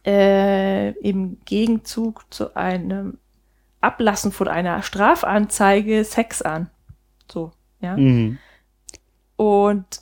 [0.05, 3.17] äh, im Gegenzug zu einem
[3.81, 6.69] Ablassen von einer Strafanzeige Sex an.
[7.31, 7.97] So, ja.
[7.97, 8.37] Mhm.
[9.35, 10.01] Und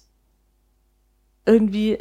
[1.46, 2.00] irgendwie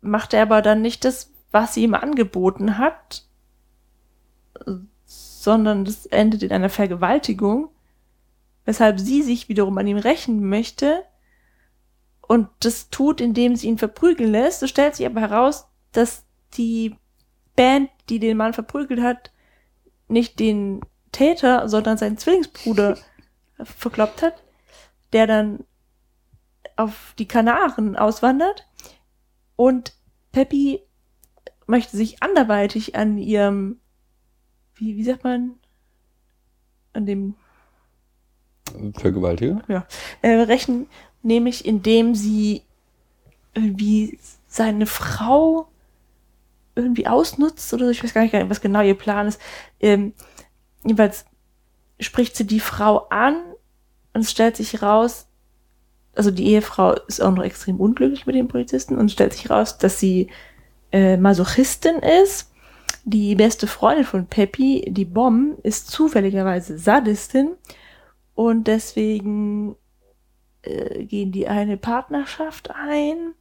[0.00, 3.24] macht er aber dann nicht das, was sie ihm angeboten hat,
[5.04, 7.68] sondern das endet in einer Vergewaltigung,
[8.64, 11.04] weshalb sie sich wiederum an ihm rächen möchte
[12.20, 14.62] und das tut, indem sie ihn verprügeln lässt.
[14.62, 16.96] Es stellt sich aber heraus, dass die
[17.56, 19.32] Band, die den Mann verprügelt hat,
[20.08, 22.96] nicht den Täter, sondern seinen Zwillingsbruder
[23.62, 24.42] verkloppt hat,
[25.12, 25.64] der dann
[26.76, 28.66] auf die Kanaren auswandert
[29.56, 29.94] und
[30.32, 30.80] Peppi
[31.66, 33.80] möchte sich anderweitig an ihrem,
[34.74, 35.58] wie, wie sagt man,
[36.92, 37.36] an dem
[38.96, 39.62] Vergewaltiger?
[39.68, 39.86] ja,
[40.22, 40.86] äh, rächen,
[41.22, 42.62] nämlich indem sie
[43.54, 45.68] irgendwie seine Frau
[46.74, 47.90] irgendwie ausnutzt oder so.
[47.90, 49.40] ich weiß gar nicht, was genau ihr Plan ist.
[49.80, 50.12] Ähm,
[50.84, 51.26] jedenfalls
[52.00, 53.36] spricht sie die Frau an
[54.14, 55.26] und stellt sich raus,
[56.14, 59.78] also die Ehefrau ist auch noch extrem unglücklich mit dem Polizisten und stellt sich raus,
[59.78, 60.28] dass sie
[60.92, 62.50] äh, Masochistin ist.
[63.04, 67.52] Die beste Freundin von Peppy, die Bomb, ist zufälligerweise Sadistin
[68.34, 69.76] und deswegen
[70.62, 73.34] äh, gehen die eine Partnerschaft ein.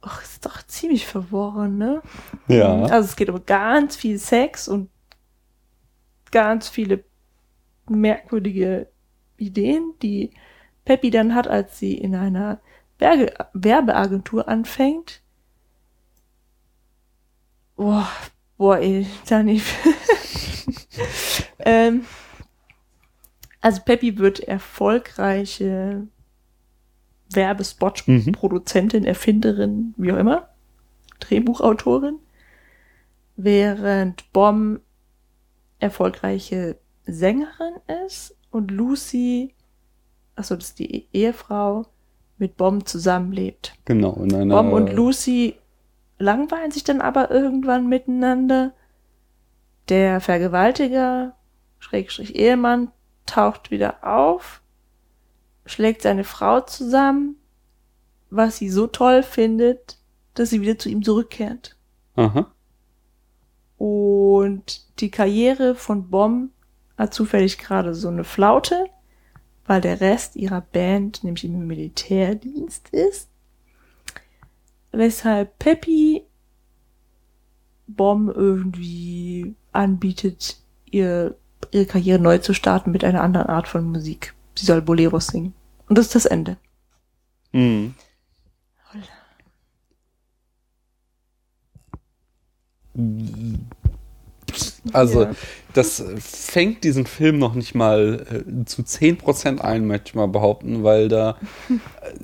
[0.00, 2.02] Ach, ist doch ziemlich verworren, ne?
[2.48, 2.82] Ja.
[2.84, 4.88] Also es geht um ganz viel Sex und
[6.30, 7.04] ganz viele
[7.88, 8.88] merkwürdige
[9.36, 10.30] Ideen, die
[10.84, 12.60] Peppy dann hat, als sie in einer
[12.98, 15.22] Werbe Werbeagentur anfängt.
[17.76, 18.08] Boah,
[18.56, 19.60] boah, ey, Dani.
[21.58, 22.06] ähm,
[23.66, 26.06] also Peppy wird erfolgreiche
[27.30, 30.50] Werbespot-Produzentin, Erfinderin, wie auch immer,
[31.18, 32.20] Drehbuchautorin,
[33.34, 34.82] während Bomb
[35.80, 37.74] erfolgreiche Sängerin
[38.06, 39.52] ist und Lucy,
[40.36, 41.86] achso, das ist die Ehefrau,
[42.38, 43.74] mit Bomb zusammenlebt.
[43.84, 44.54] Genau, in einer.
[44.54, 45.56] Bomb und Lucy
[46.18, 48.74] langweilen sich dann aber irgendwann miteinander.
[49.88, 51.34] Der Vergewaltiger,
[51.80, 52.92] Schrägstrich Ehemann,
[53.26, 54.62] taucht wieder auf,
[55.66, 57.36] schlägt seine Frau zusammen,
[58.30, 59.98] was sie so toll findet,
[60.34, 61.76] dass sie wieder zu ihm zurückkehrt.
[62.16, 62.50] Aha.
[63.78, 66.50] Und die Karriere von Bomb
[66.96, 68.86] hat zufällig gerade so eine Flaute,
[69.66, 73.28] weil der Rest ihrer Band nämlich im Militärdienst ist.
[74.92, 76.24] Weshalb Peppy
[77.86, 81.36] Bomb irgendwie anbietet, ihr
[81.72, 84.34] ihre Karriere neu zu starten mit einer anderen Art von Musik.
[84.56, 85.54] Sie soll Boleros singen.
[85.88, 86.56] Und das ist das Ende.
[87.52, 87.94] Mhm.
[94.92, 95.32] Also, Ja.
[95.74, 100.84] das fängt diesen Film noch nicht mal äh, zu 10% ein, möchte ich mal behaupten,
[100.84, 101.36] weil da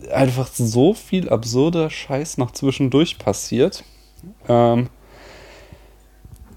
[0.07, 3.85] äh, einfach so viel absurder Scheiß noch zwischendurch passiert.
[4.49, 4.89] Ähm,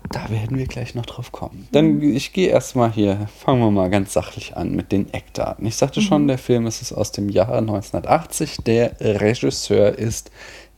[0.10, 1.68] da werden wir gleich noch drauf kommen.
[1.72, 5.65] Dann, ich gehe erstmal hier, fangen wir mal ganz sachlich an mit den Eckdaten.
[5.65, 8.58] Ich sagte schon, der Film ist aus dem Jahr 1980.
[8.65, 10.32] Der Regisseur ist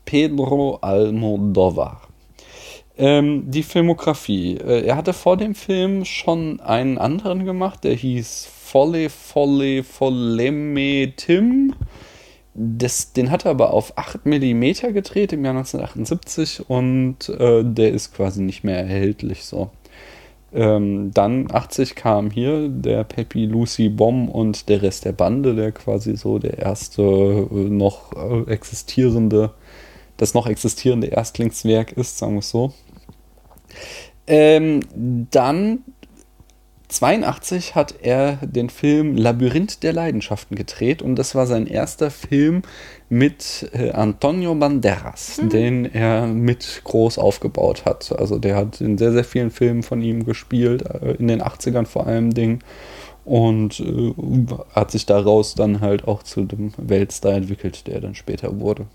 [0.05, 2.01] Pedro Almodovar.
[2.97, 4.57] Ähm, die Filmografie.
[4.57, 11.13] Äh, er hatte vor dem Film schon einen anderen gemacht, der hieß Folle, Folle, Folleme
[11.15, 11.75] Tim.
[12.59, 17.91] Das, den hat er aber auf 8 mm gedreht im Jahr 1978 und äh, der
[17.91, 19.69] ist quasi nicht mehr erhältlich so.
[20.51, 25.71] Ähm, dann 80 kam hier der Peppy Lucy Bomb und der Rest der Bande, der
[25.71, 29.51] quasi so der erste äh, noch äh, existierende,
[30.17, 32.73] das noch existierende Erstlingswerk ist, sagen wir es so.
[34.25, 34.79] Ähm,
[35.29, 35.83] dann
[36.89, 42.61] 82 hat er den Film Labyrinth der Leidenschaften gedreht und das war sein erster Film
[43.09, 48.17] mit äh, Antonio Banderas, den er mit groß aufgebaut hat.
[48.17, 51.85] Also der hat in sehr, sehr vielen Filmen von ihm gespielt, äh, in den 80ern
[51.85, 52.59] vor allem Ding
[53.25, 54.13] und äh,
[54.71, 58.85] hat sich daraus dann halt auch zu dem Weltstar entwickelt, der dann später wurde.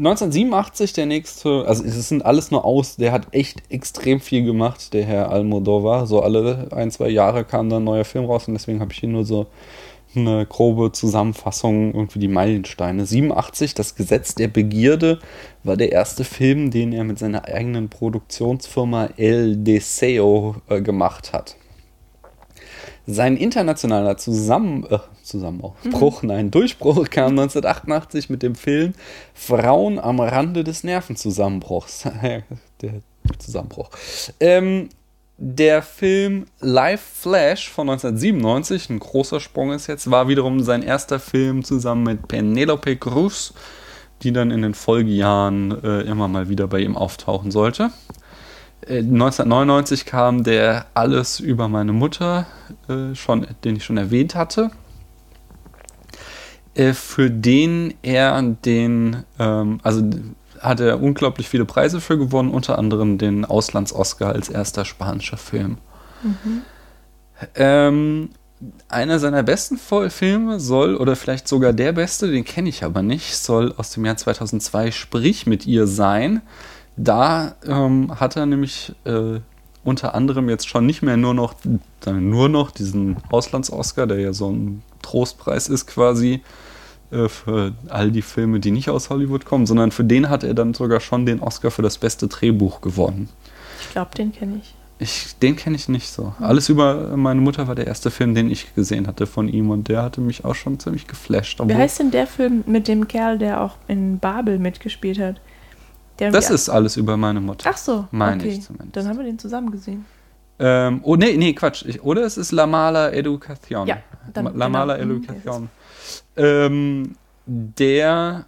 [0.00, 4.94] 1987 der nächste, also es sind alles nur aus, der hat echt extrem viel gemacht,
[4.94, 6.06] der Herr Almodovar.
[6.06, 9.00] So alle ein, zwei Jahre kam dann ein neuer Film raus und deswegen habe ich
[9.00, 9.46] hier nur so
[10.16, 13.04] eine grobe Zusammenfassung, irgendwie die Meilensteine.
[13.04, 15.18] 87, das Gesetz der Begierde,
[15.64, 21.56] war der erste Film, den er mit seiner eigenen Produktionsfirma El Deseo äh, gemacht hat.
[23.06, 28.94] Sein internationaler Zusammen äh, Zusammenbruch, nein, Durchbruch kam 1988 mit dem Film
[29.34, 32.04] Frauen am Rande des Nervenzusammenbruchs.
[32.82, 32.92] der
[33.38, 33.90] Zusammenbruch.
[34.40, 34.88] Ähm,
[35.42, 41.18] der Film Live Flash von 1997, ein großer Sprung ist jetzt, war wiederum sein erster
[41.18, 43.54] Film zusammen mit Penelope Cruz,
[44.22, 47.90] die dann in den Folgejahren äh, immer mal wieder bei ihm auftauchen sollte.
[48.86, 52.46] Äh, 1999 kam der Alles über meine Mutter,
[52.88, 54.70] äh, schon, den ich schon erwähnt hatte,
[56.74, 60.02] äh, für den er den, ähm, also
[60.60, 65.78] hat er unglaublich viele Preise für gewonnen, unter anderem den Auslands-Oscar als erster spanischer Film.
[67.54, 68.30] Ähm,
[68.88, 73.36] einer seiner besten Filme soll, oder vielleicht sogar der beste, den kenne ich aber nicht,
[73.36, 76.42] soll aus dem Jahr 2002 Sprich mit ihr sein.
[77.02, 79.40] Da ähm, hat er nämlich äh,
[79.84, 81.54] unter anderem jetzt schon nicht mehr nur noch,
[82.06, 86.42] nur noch diesen Auslands-Oscar, der ja so ein Trostpreis ist quasi,
[87.10, 90.52] äh, für all die Filme, die nicht aus Hollywood kommen, sondern für den hat er
[90.52, 93.30] dann sogar schon den Oscar für das beste Drehbuch gewonnen.
[93.80, 94.74] Ich glaube, den kenne ich.
[94.98, 96.34] Ich, den kenne ich nicht so.
[96.38, 99.88] Alles über meine Mutter war der erste Film, den ich gesehen hatte von ihm und
[99.88, 101.58] der hatte mich auch schon ziemlich geflasht.
[101.64, 105.40] Wie heißt denn der Film mit dem Kerl, der auch in Babel mitgespielt hat?
[106.30, 107.70] Das ist alles über meine Mutter.
[107.72, 108.52] Ach so, Meine okay.
[108.52, 108.96] ich zumindest.
[108.96, 110.04] Dann haben wir den zusammen gesehen.
[110.58, 111.84] Ähm, oh, nee, nee, Quatsch.
[111.86, 113.86] Ich, oder es ist La Mala Educación.
[113.86, 113.98] Ja,
[114.32, 115.14] dann- La Mala genau.
[115.14, 115.68] Educación.
[116.36, 117.14] Ähm,
[117.46, 118.44] der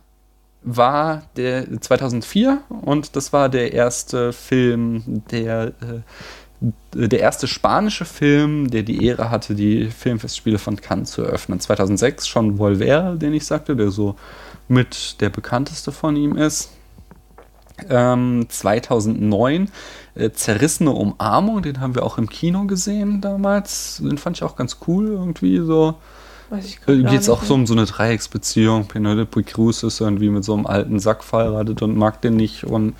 [0.62, 6.00] war der 2004 und das war der erste Film, der äh,
[6.94, 11.58] der erste spanische Film, der die Ehre hatte, die Filmfestspiele von Cannes zu eröffnen.
[11.58, 14.14] 2006 schon Volver, den ich sagte, der so
[14.68, 16.70] mit der bekannteste von ihm ist.
[17.88, 19.68] Ähm, 2009
[20.14, 24.02] äh, Zerrissene Umarmung, den haben wir auch im Kino gesehen damals.
[24.02, 25.94] Den fand ich auch ganz cool irgendwie so.
[26.50, 28.86] Weiß ich Äh, grad Geht es auch so um so eine Dreiecksbeziehung.
[28.86, 32.94] Penelope Cruz ist irgendwie mit so einem alten Sack verheiratet und mag den nicht und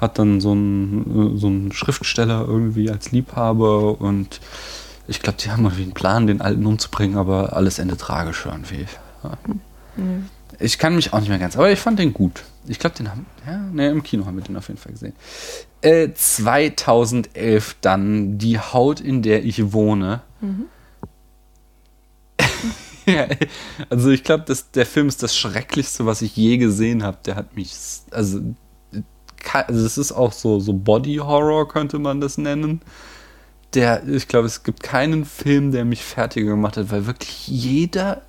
[0.00, 4.40] hat dann so einen, äh, so einen Schriftsteller irgendwie als Liebhaber und
[5.06, 8.86] ich glaube, die haben irgendwie einen Plan, den Alten umzubringen, aber alles endet tragisch irgendwie.
[9.22, 9.38] Ja.
[9.96, 10.30] nicht.
[10.64, 12.42] Ich kann mich auch nicht mehr ganz, aber ich fand den gut.
[12.66, 15.12] Ich glaube, den haben, ja, ne, im Kino haben wir den auf jeden Fall gesehen.
[15.82, 20.22] Äh, 2011 dann Die Haut, in der ich wohne.
[23.06, 23.26] ja,
[23.90, 27.18] also ich glaube, der Film ist das Schrecklichste, was ich je gesehen habe.
[27.26, 27.74] Der hat mich,
[28.10, 28.40] also,
[29.52, 32.80] also es ist auch so, so Body Horror könnte man das nennen.
[33.74, 38.22] Der, ich glaube, es gibt keinen Film, der mich fertiger gemacht hat, weil wirklich jeder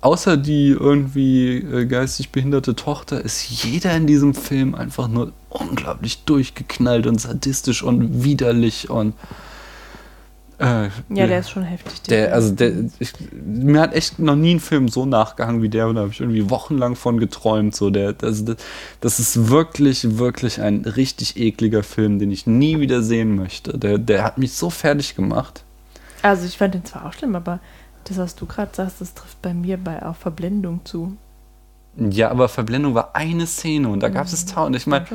[0.00, 6.24] außer die irgendwie äh, geistig behinderte Tochter ist jeder in diesem Film einfach nur unglaublich
[6.24, 9.14] durchgeknallt und sadistisch und widerlich und
[10.58, 12.02] äh, Ja, der ist schon heftig.
[12.02, 15.88] der, also der, ich, mir hat echt noch nie ein Film so nachgehangen wie der
[15.88, 17.74] und da habe ich irgendwie wochenlang von geträumt.
[17.74, 18.56] So der, das, das,
[19.00, 23.76] das ist wirklich, wirklich ein richtig ekliger Film, den ich nie wieder sehen möchte.
[23.78, 25.64] Der, der hat mich so fertig gemacht.
[26.22, 27.58] Also ich fand den zwar auch schlimm, aber
[28.04, 31.16] das, was du gerade sagst, das trifft bei mir bei auch Verblendung zu.
[31.96, 34.74] Ja, aber Verblendung war eine Szene und da gab es tausend.
[34.74, 35.06] Ich meine.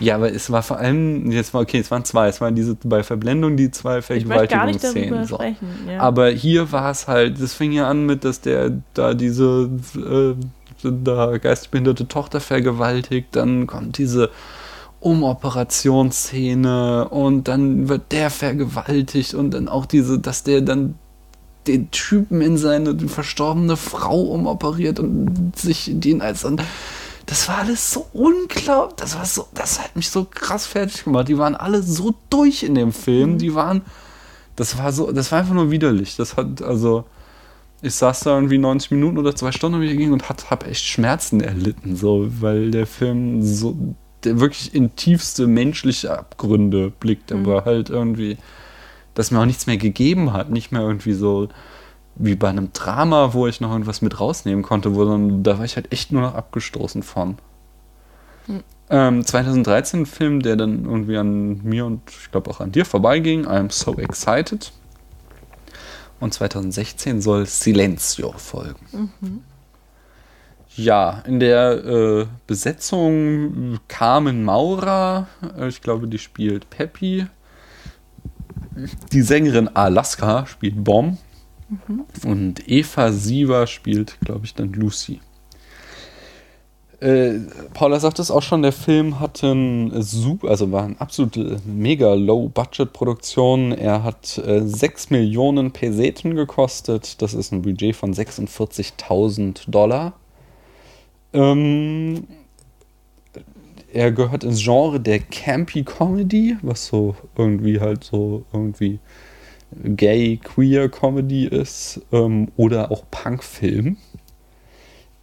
[0.00, 2.76] Ja, aber es war vor allem, jetzt war okay, es waren zwei, es waren diese
[2.82, 5.24] bei Verblendung die zwei Vergewaltigungsszenen.
[5.24, 5.38] So.
[5.40, 6.00] Ja.
[6.00, 10.34] Aber hier war es halt, das fing ja an mit, dass der da diese äh,
[10.82, 14.30] da geistig behinderte Tochter vergewaltigt, dann kommt diese
[15.00, 20.96] Umoperationsszene und dann wird der vergewaltigt und dann auch diese, dass der dann
[21.66, 26.60] den Typen in seine verstorbene Frau umoperiert und sich den als dann.
[27.26, 28.96] Das war alles so unglaublich.
[28.96, 31.28] Das war so, das hat mich so krass fertig gemacht.
[31.28, 33.38] Die waren alle so durch in dem Film.
[33.38, 33.80] Die waren,
[34.56, 36.16] das war so, das war einfach nur widerlich.
[36.16, 37.04] Das hat, also,
[37.84, 40.84] ich saß da irgendwie 90 Minuten oder zwei Stunden wie ging und hat, hab echt
[40.84, 43.76] Schmerzen erlitten, so, weil der Film so,
[44.24, 48.38] der wirklich in tiefste menschliche Abgründe blickt, aber halt irgendwie,
[49.14, 51.48] dass mir auch nichts mehr gegeben hat, nicht mehr irgendwie so
[52.16, 55.64] wie bei einem Drama, wo ich noch irgendwas mit rausnehmen konnte, wo dann, da war
[55.64, 57.38] ich halt echt nur noch abgestoßen von.
[58.90, 62.84] Ähm, 2013 ein Film, der dann irgendwie an mir und ich glaube auch an dir
[62.84, 64.72] vorbeiging, I'm So Excited.
[66.20, 69.12] Und 2016 soll Silencio folgen.
[70.76, 77.26] Ja, in der äh, Besetzung Carmen Maura, äh, ich glaube, die spielt Peppy.
[79.12, 81.18] Die Sängerin Alaska spielt Bomb.
[82.24, 85.20] Und Eva Siever spielt, glaube ich, dann Lucy.
[87.00, 87.40] Äh,
[87.74, 92.14] Paula sagt es auch schon, der Film hatte ein super, also war eine absolute mega
[92.14, 93.72] Low-Budget-Produktion.
[93.72, 97.20] Er hat äh, 6 Millionen Peseten gekostet.
[97.20, 100.14] Das ist ein Budget von 46.000 Dollar.
[101.32, 102.26] Ähm,
[103.94, 108.98] er gehört ins Genre der Campy Comedy, was so irgendwie halt so irgendwie
[109.82, 113.98] Gay, Queer Comedy ist ähm, oder auch Punkfilm.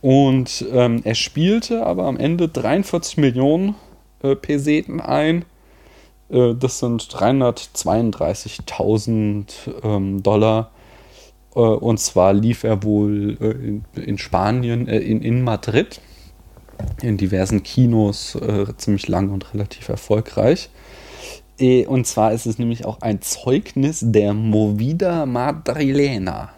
[0.02, 3.76] Und ähm, er spielte aber am Ende 43 Millionen
[4.24, 5.46] äh, Peseten ein.
[6.30, 9.46] Äh, das sind 332.000
[9.84, 10.72] ähm, Dollar.
[11.56, 16.02] Äh, und zwar lief er wohl äh, in, in Spanien, äh, in, in Madrid,
[17.02, 20.70] in diversen Kinos äh, ziemlich lang und relativ erfolgreich.
[21.60, 26.50] Äh, Und zwar ist es nämlich auch ein Zeugnis der Movida Madrilena.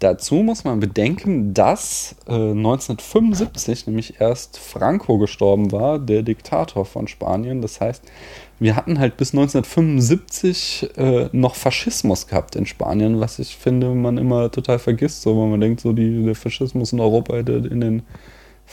[0.00, 7.08] Dazu muss man bedenken, dass äh, 1975 nämlich erst Franco gestorben war, der Diktator von
[7.08, 7.62] Spanien.
[7.62, 8.04] Das heißt,
[8.60, 14.18] wir hatten halt bis 1975 äh, noch Faschismus gehabt in Spanien, was ich finde, man
[14.18, 17.80] immer total vergisst, so weil man denkt, so die, der Faschismus in Europa hätte in
[17.80, 18.02] den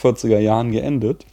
[0.01, 1.25] 40er Jahren geendet.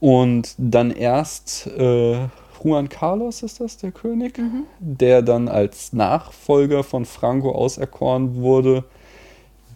[0.00, 2.16] Und dann erst äh,
[2.62, 4.38] Juan Carlos ist das, der König,
[4.78, 8.84] der dann als Nachfolger von Franco auserkoren wurde.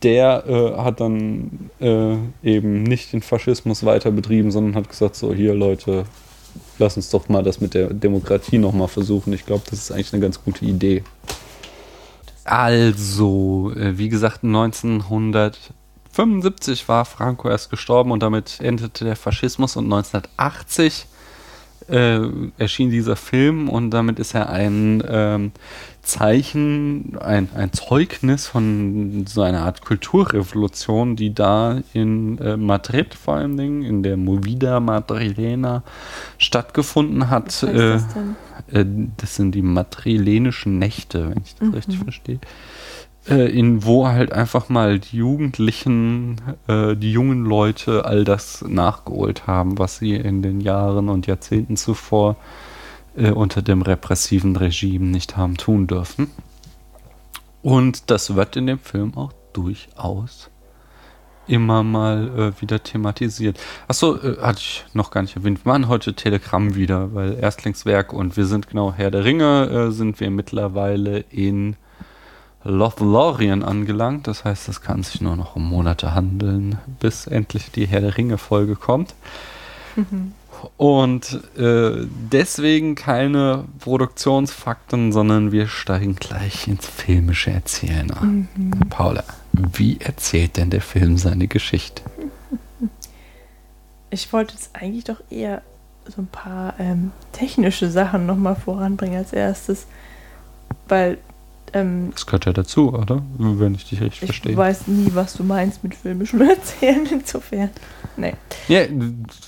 [0.03, 5.33] Der äh, hat dann äh, eben nicht den Faschismus weiter betrieben, sondern hat gesagt, so
[5.33, 6.05] hier Leute,
[6.79, 9.33] lass uns doch mal das mit der Demokratie nochmal versuchen.
[9.33, 11.03] Ich glaube, das ist eigentlich eine ganz gute Idee.
[12.45, 14.45] Also, äh, wie gesagt,
[16.19, 21.07] 1975 war Franco erst gestorben und damit endete der Faschismus und 1980
[21.89, 22.19] äh,
[22.59, 25.53] erschien dieser Film und damit ist er ein ähm,
[26.03, 33.35] Zeichen, ein, ein Zeugnis von so einer Art Kulturrevolution, die da in äh, Madrid vor
[33.35, 35.83] allen Dingen, in der Movida Madrilena
[36.39, 37.47] stattgefunden hat.
[37.47, 38.37] Was heißt Äh, das denn?
[38.73, 41.75] äh, das sind die madrilenischen Nächte, wenn ich das Mhm.
[41.75, 42.39] richtig verstehe.
[43.29, 49.49] Äh, in wo halt einfach mal die Jugendlichen, äh, die jungen Leute all das nachgeholt
[49.49, 52.37] haben, was sie in den Jahren und Jahrzehnten zuvor
[53.17, 56.31] äh, unter dem repressiven Regime nicht haben tun dürfen.
[57.63, 60.51] Und das wird in dem Film auch durchaus
[61.49, 63.59] immer mal äh, wieder thematisiert.
[63.89, 65.65] Achso, äh, hatte ich noch gar nicht erwähnt.
[65.65, 69.91] Wir machen heute Telegramm wieder, weil Erstlingswerk und wir sind genau Herr der Ringe, äh,
[69.91, 71.77] sind wir mittlerweile in
[72.67, 74.27] Lothlorien angelangt.
[74.27, 78.17] Das heißt, es kann sich nur noch um Monate handeln, bis endlich die Herr der
[78.17, 79.15] Ringe-Folge kommt.
[80.77, 88.49] Und äh, deswegen keine Produktionsfakten, sondern wir steigen gleich ins filmische Erzählen ein.
[88.91, 92.03] Paula, wie erzählt denn der Film seine Geschichte?
[94.11, 95.63] Ich wollte jetzt eigentlich doch eher
[96.07, 99.87] so ein paar ähm, technische Sachen nochmal voranbringen als erstes,
[100.89, 101.19] weil
[101.73, 103.23] ähm, Das gehört ja dazu, oder?
[103.39, 104.57] Wenn ich dich richtig ich verstehe.
[104.57, 107.71] weiß nie, was du meinst mit filmischen Erzählen, insofern.
[108.17, 108.35] Nee.
[108.69, 108.81] Ja,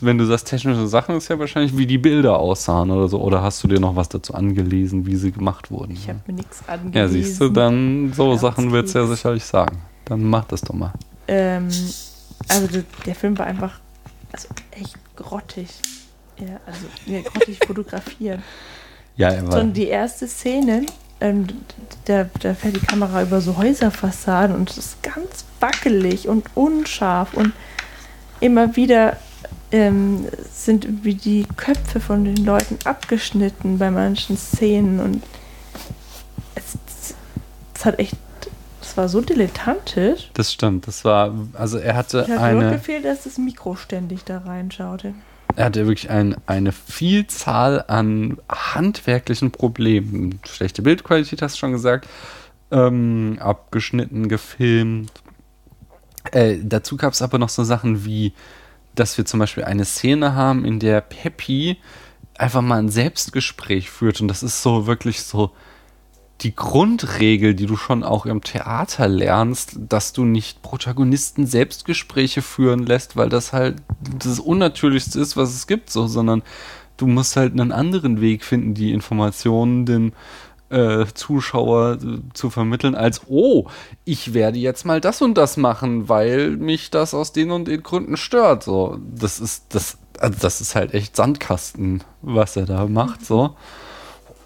[0.00, 3.20] wenn du sagst technische Sachen, ist ja wahrscheinlich, wie die Bilder aussahen oder so.
[3.20, 5.92] Oder hast du dir noch was dazu angelesen, wie sie gemacht wurden?
[5.92, 6.94] Ich habe mir nichts angelesen.
[6.94, 9.78] ja, siehst du, dann so Ja, Sachen wird es ja sicherlich sagen.
[10.04, 10.92] Dann mach das doch mal.
[11.26, 11.68] Ähm,
[12.48, 13.78] also der, Film war einfach
[14.32, 15.68] also echt grottig.
[16.38, 18.40] Ja, also ja, grottig fotografiert.
[19.16, 20.86] Ja, er war, Schon die erste Szene,
[21.20, 21.46] ähm,
[22.04, 27.34] da, da fährt die Kamera über so Häuserfassaden und es ist ganz wackelig und unscharf
[27.34, 27.52] und
[28.40, 29.16] immer wieder
[29.70, 35.22] ähm, sind irgendwie die Köpfe von den Leuten abgeschnitten bei manchen Szenen und
[36.54, 36.78] es,
[37.74, 38.16] es hat echt,
[38.80, 40.30] es war so dilettantisch.
[40.34, 40.86] das stimmt.
[40.86, 44.38] Das war, also er hatte Ich habe nur eine, gefehlt, dass das Mikro ständig da
[44.38, 45.14] reinschaute.
[45.56, 50.40] Er hatte wirklich ein, eine Vielzahl an handwerklichen Problemen.
[50.46, 52.08] Schlechte Bildqualität, hast du schon gesagt.
[52.70, 55.10] Ähm, abgeschnitten, gefilmt.
[56.32, 58.34] Äh, dazu gab es aber noch so Sachen wie,
[58.94, 61.78] dass wir zum Beispiel eine Szene haben, in der Peppy
[62.36, 64.20] einfach mal ein Selbstgespräch führt.
[64.20, 65.52] Und das ist so wirklich so
[66.40, 72.86] die Grundregel, die du schon auch im Theater lernst, dass du nicht Protagonisten Selbstgespräche führen
[72.86, 73.76] lässt, weil das halt
[74.18, 76.42] das Unnatürlichste ist, was es gibt, so, sondern
[76.96, 80.12] du musst halt einen anderen Weg finden, die Informationen den
[80.70, 83.66] äh, Zuschauer äh, zu vermitteln, als oh,
[84.04, 87.82] ich werde jetzt mal das und das machen, weil mich das aus den und den
[87.82, 88.62] Gründen stört.
[88.62, 93.24] So, das ist das, also das ist halt echt Sandkasten, was er da macht.
[93.24, 93.56] So.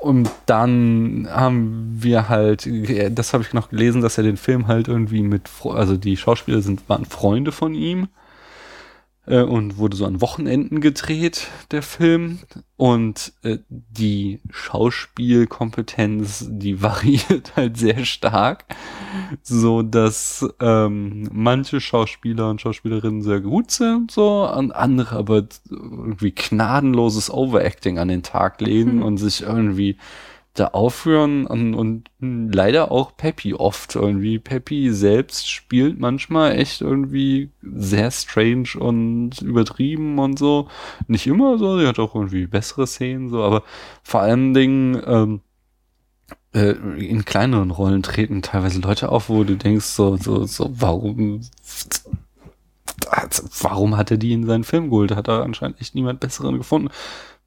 [0.02, 2.68] Und dann haben wir halt,
[3.16, 6.60] das habe ich noch gelesen, dass er den Film halt irgendwie mit, also die Schauspieler
[6.60, 8.08] sind, waren Freunde von ihm
[9.26, 12.40] äh, und wurde so an Wochenenden gedreht, der Film.
[12.76, 18.64] Und äh, die Schauspielkompetenz, die variiert halt sehr stark,
[19.42, 26.32] so dass ähm, manche Schauspieler und Schauspielerinnen sehr gut sind, so, und andere aber irgendwie
[26.32, 29.96] gnadenloses Overacting an den Tag legen und sich irgendwie
[30.54, 34.38] da aufführen und, und leider auch Peppy oft irgendwie.
[34.38, 40.68] Peppy selbst spielt manchmal echt irgendwie sehr strange und übertrieben und so.
[41.08, 43.62] Nicht immer so, sie hat auch irgendwie bessere Szenen so, aber
[44.02, 45.40] vor allen Dingen ähm,
[46.54, 51.40] äh, in kleineren Rollen treten teilweise Leute auf, wo du denkst so, so, so, warum
[53.60, 55.14] warum hat er die in seinen Film geholt?
[55.14, 56.90] Hat er anscheinend echt niemand besseren gefunden.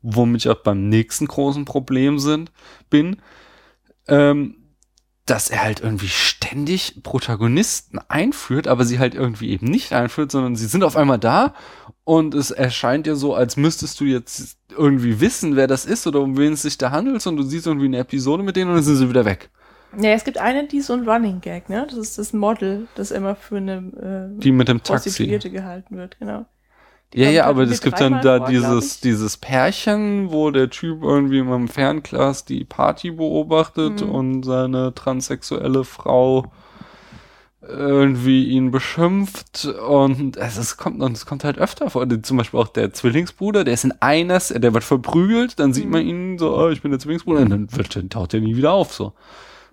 [0.08, 2.51] Womit ich auch beim nächsten großen Problem sind,
[2.89, 3.18] bin,
[4.08, 4.58] ähm,
[5.26, 10.56] dass er halt irgendwie ständig Protagonisten einführt, aber sie halt irgendwie eben nicht einführt, sondern
[10.56, 11.56] sie sind auf einmal da
[12.03, 16.22] und es erscheint dir so, als müsstest du jetzt irgendwie wissen, wer das ist oder
[16.22, 18.76] um wen es sich da handelt und du siehst irgendwie eine Episode mit denen und
[18.76, 19.49] dann sind sie wieder weg.
[19.99, 21.88] Ja, es gibt eine, die ist so ein Running Gag, ne?
[21.89, 25.26] Das ist das Model, das immer für eine äh, Die mit dem Taxi.
[25.28, 26.45] Gehalten wird, genau.
[27.16, 31.01] Ja, ja, kommt aber es gibt dann da vor, dieses, dieses Pärchen, wo der Typ
[31.03, 34.09] irgendwie in einem Fernglas die Party beobachtet Mhm.
[34.09, 36.51] und seine transsexuelle Frau
[37.68, 42.05] irgendwie ihn beschimpft und es, es kommt und es kommt halt öfter vor.
[42.22, 46.03] Zum Beispiel auch der Zwillingsbruder, der ist in eines, der wird verprügelt, dann sieht man
[46.03, 46.09] Mhm.
[46.09, 48.72] ihn so, oh, ich bin der Zwillingsbruder, und dann, wird, dann taucht er nie wieder
[48.72, 49.13] auf so.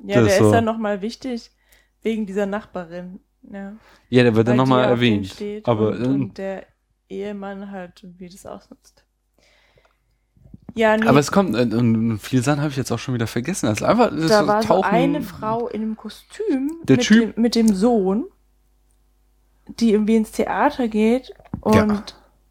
[0.07, 1.51] Ja, das der so- ist dann nochmal wichtig
[2.03, 3.21] wegen dieser Nachbarin.
[3.53, 3.75] Ja.
[4.09, 5.69] Ja, der wird dann Weil nochmal auf den erwähnt.
[5.69, 6.65] Aber und, ähm, und der
[7.13, 9.05] Ehemann halt wie das ausnutzt.
[10.75, 13.27] Ja, nee, Aber es kommt, äh, und viele Sachen habe ich jetzt auch schon wieder
[13.27, 13.67] vergessen.
[13.67, 17.43] Das ist einfach, da war so eine Frau in einem Kostüm Der mit, Typ- dem,
[17.43, 18.25] mit dem Sohn,
[19.81, 22.03] die irgendwie ins Theater geht und Ja.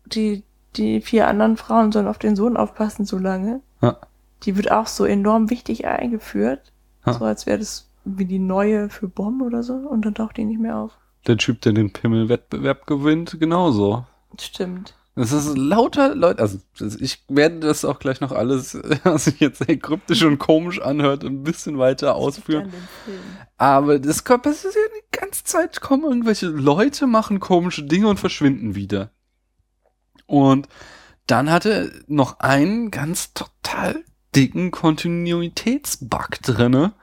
[0.05, 0.43] die,
[0.75, 3.61] die vier anderen Frauen sollen auf den Sohn aufpassen so lange.
[3.81, 3.97] Ja.
[4.43, 6.71] Die wird auch so enorm wichtig eingeführt.
[7.05, 7.13] Ja.
[7.13, 10.45] So als wäre das wie die neue für Bomb oder so und dann taucht die
[10.45, 10.91] nicht mehr auf.
[11.27, 14.05] der Typ, der den Pimmelwettbewerb gewinnt, genauso.
[14.39, 14.95] Stimmt.
[15.15, 19.65] Das ist lauter Leute, also ich werde das auch gleich noch alles, was sich jetzt
[19.65, 22.71] sehr kryptisch und komisch anhört, ein bisschen weiter ausführen.
[23.57, 28.75] Aber das ist ja die ganze Zeit kommen irgendwelche Leute, machen komische Dinge und verschwinden
[28.75, 29.11] wieder.
[30.27, 30.69] Und
[31.27, 34.03] dann hat er noch einen ganz total
[34.33, 36.93] dicken Kontinuitätsbug drinne,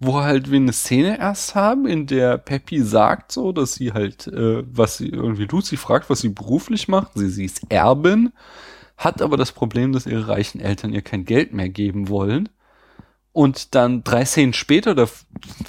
[0.00, 4.26] wo halt wir eine Szene erst haben, in der Peppy sagt so, dass sie halt,
[4.28, 7.12] äh, was sie irgendwie Lucy fragt, was sie beruflich macht.
[7.14, 8.32] Sie, sie ist Erbin,
[8.96, 12.48] hat aber das Problem, dass ihre reichen Eltern ihr kein Geld mehr geben wollen.
[13.32, 15.08] Und dann drei Szenen später oder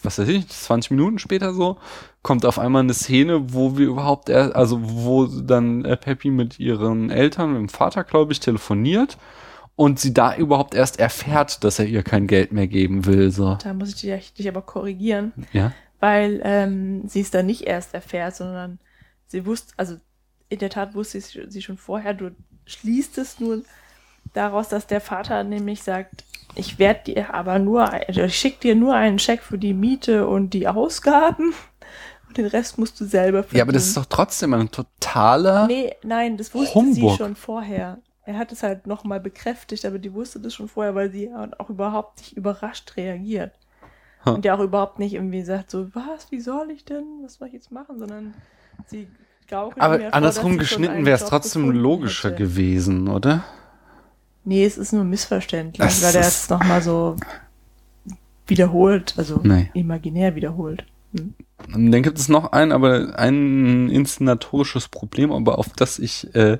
[0.01, 1.77] was weiß ich, 20 Minuten später so,
[2.23, 6.57] kommt auf einmal eine Szene, wo wir überhaupt, er, also wo dann äh, Peppy mit
[6.57, 9.17] ihren Eltern, mit dem Vater, glaube ich, telefoniert
[9.75, 13.31] und sie da überhaupt erst erfährt, dass er ihr kein Geld mehr geben will.
[13.31, 15.71] So, Da muss ich dich, dich aber korrigieren, ja.
[15.99, 18.79] weil ähm, sie es dann nicht erst erfährt, sondern
[19.27, 19.95] sie wusste, also
[20.49, 22.31] in der Tat wusste sie, sie schon vorher, du
[22.65, 23.63] schließt es nur
[24.33, 26.23] daraus, dass der Vater nämlich sagt,
[26.55, 30.27] ich werde dir aber nur, also ich schicke dir nur einen Scheck für die Miete
[30.27, 31.53] und die Ausgaben
[32.27, 33.57] und den Rest musst du selber verdienen.
[33.57, 35.67] Ja, aber das ist doch trotzdem ein totaler.
[35.67, 37.11] Nee, nein, das wusste Humbug.
[37.11, 37.99] sie schon vorher.
[38.31, 41.69] Er hat es halt nochmal bekräftigt, aber die wusste das schon vorher, weil sie auch
[41.69, 43.51] überhaupt nicht überrascht reagiert.
[44.23, 44.31] Ha.
[44.31, 47.49] Und ja auch überhaupt nicht irgendwie sagt so, was, wie soll ich denn, was soll
[47.49, 48.33] ich jetzt machen, sondern
[48.87, 49.09] sie
[49.49, 52.37] gaukelt mir Aber vor, andersrum schon geschnitten wäre es trotzdem logischer hätte.
[52.43, 53.43] gewesen, oder?
[54.45, 57.17] Nee, es ist nur missverständlich, Das weil er es nochmal so
[58.47, 59.69] wiederholt, also Nee.
[59.73, 60.85] imaginär wiederholt.
[61.13, 61.33] Hm.
[61.67, 66.59] Dann gibt es noch ein, aber ein inszenatorisches Problem, aber auf das ich äh,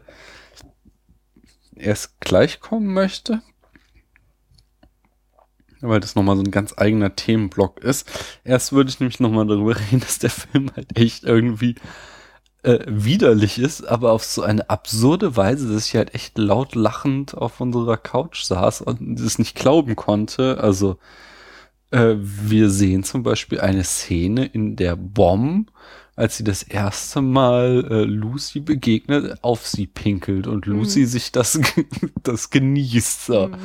[1.82, 3.42] erst gleich kommen möchte.
[5.82, 8.10] Weil das nochmal so ein ganz eigener Themenblock ist.
[8.44, 11.76] Erst würde ich nämlich nochmal darüber reden, dass der Film halt echt irgendwie
[12.64, 17.36] äh, widerlich ist, aber auf so eine absurde Weise, dass ich halt echt laut lachend
[17.36, 20.60] auf unserer Couch saß und es nicht glauben konnte.
[20.62, 20.98] Also
[21.92, 25.72] äh, wir sehen zum Beispiel eine Szene, in der Bomb,
[26.16, 31.60] als sie das erste Mal äh, Lucy begegnet, auf sie pinkelt und Lucy sich das,
[32.24, 33.26] das genießt.
[33.28, 33.48] So.
[33.48, 33.56] Mhm.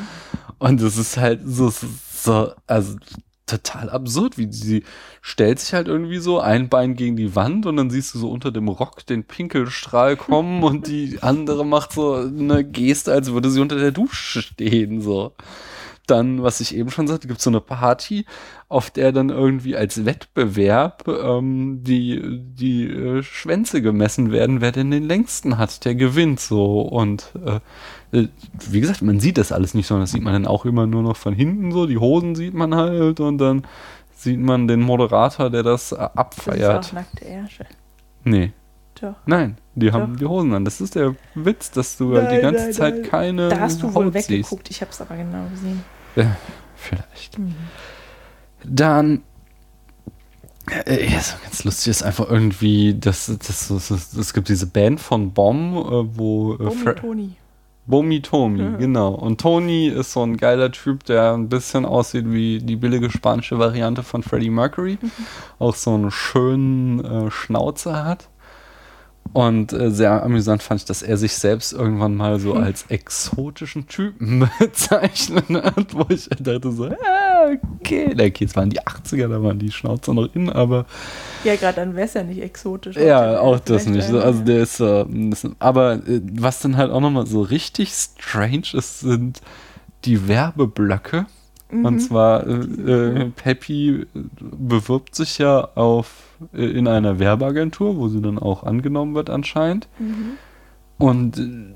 [0.59, 2.97] Und das ist halt so, so, so, also
[3.47, 4.83] total absurd, wie sie
[5.21, 8.31] stellt sich halt irgendwie so ein Bein gegen die Wand und dann siehst du so
[8.31, 13.51] unter dem Rock den Pinkelstrahl kommen und die andere macht so eine Geste, als würde
[13.51, 15.33] sie unter der Dusche stehen, so.
[16.07, 18.27] Dann, was ich eben schon sagte, gibt es so eine Party,
[18.69, 24.91] auf der dann irgendwie als Wettbewerb ähm, die, die äh, Schwänze gemessen werden, wer denn
[24.93, 26.81] den längsten hat, der gewinnt so.
[26.83, 28.29] Und äh, äh,
[28.71, 31.03] wie gesagt, man sieht das alles nicht, sondern das sieht man dann auch immer nur
[31.03, 31.87] noch von hinten so.
[31.87, 33.67] Die Hosen sieht man halt und dann
[34.15, 36.87] sieht man den Moderator, der das äh, Das ist abfeiert.
[36.87, 37.67] auch nackte Ärsche.
[38.25, 38.53] Nee,
[39.01, 39.15] Doch.
[39.27, 40.19] nein, die haben Doch.
[40.21, 40.65] die Hosen an.
[40.65, 43.03] Das ist der Witz, dass du halt die Nein, ganze nein, Zeit nein.
[43.11, 44.53] keine Da hast du wohl Haut siehst.
[44.53, 45.85] weggeguckt, ich hab's aber genau gesehen.
[46.17, 46.37] Ja,
[46.77, 47.39] vielleicht.
[47.39, 47.55] Mhm.
[48.65, 49.23] Dann,
[50.87, 54.67] äh, ja, so ganz lustig ist einfach irgendwie, dass das, das, das, es gibt diese
[54.67, 57.31] Band von Bomb, äh, wo äh, Bomi Fra- Toni.
[57.89, 58.71] Bomi Tomi, Ja.
[58.77, 59.11] genau.
[59.15, 63.61] Und Tony ist so ein geiler Typ, der ein bisschen aussieht wie die billige spanische
[63.61, 64.99] Variante von Freddie Mercury.
[65.61, 68.29] Auch so einen schönen äh, Schnauzer hat.
[69.33, 73.87] Und äh, sehr amüsant fand ich, dass er sich selbst irgendwann mal so als exotischen
[73.87, 77.51] Typen bezeichnet hat, wo ich dachte so, ja,
[77.81, 78.13] okay.
[78.13, 80.87] Okay, es waren die 80er, da waren die Schnauzer noch in, aber
[81.45, 82.97] Ja, gerade dann wär's ja nicht exotisch.
[82.97, 84.09] ja, auch das nicht.
[84.09, 87.93] Einer- Also der ist, äh, das, aber äh, was dann halt auch nochmal so richtig
[87.93, 89.41] strange ist, sind
[90.05, 91.27] die Werbeblöcke.
[91.79, 91.85] Mhm.
[91.85, 94.07] Und zwar, äh, äh, Peppy
[94.41, 96.23] bewirbt sich ja auf
[96.55, 99.89] äh, in einer Werbeagentur, wo sie dann auch angenommen wird anscheinend.
[99.99, 100.33] Mhm.
[100.99, 101.75] Und äh,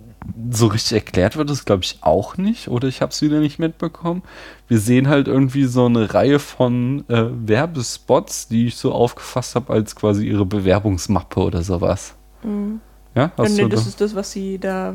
[0.51, 2.69] so richtig erklärt wird es, glaube ich, auch nicht.
[2.69, 4.23] Oder ich habe es wieder nicht mitbekommen.
[4.69, 9.73] Wir sehen halt irgendwie so eine Reihe von äh, Werbespots, die ich so aufgefasst habe
[9.73, 12.15] als quasi ihre Bewerbungsmappe oder sowas.
[12.43, 12.81] Mhm.
[13.15, 14.95] Ja, Ja, hast nee, du das da- ist das, was sie da.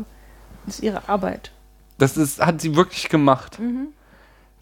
[0.65, 1.51] Das ist ihre Arbeit.
[1.97, 3.59] das ist, hat sie wirklich gemacht.
[3.59, 3.87] Mhm.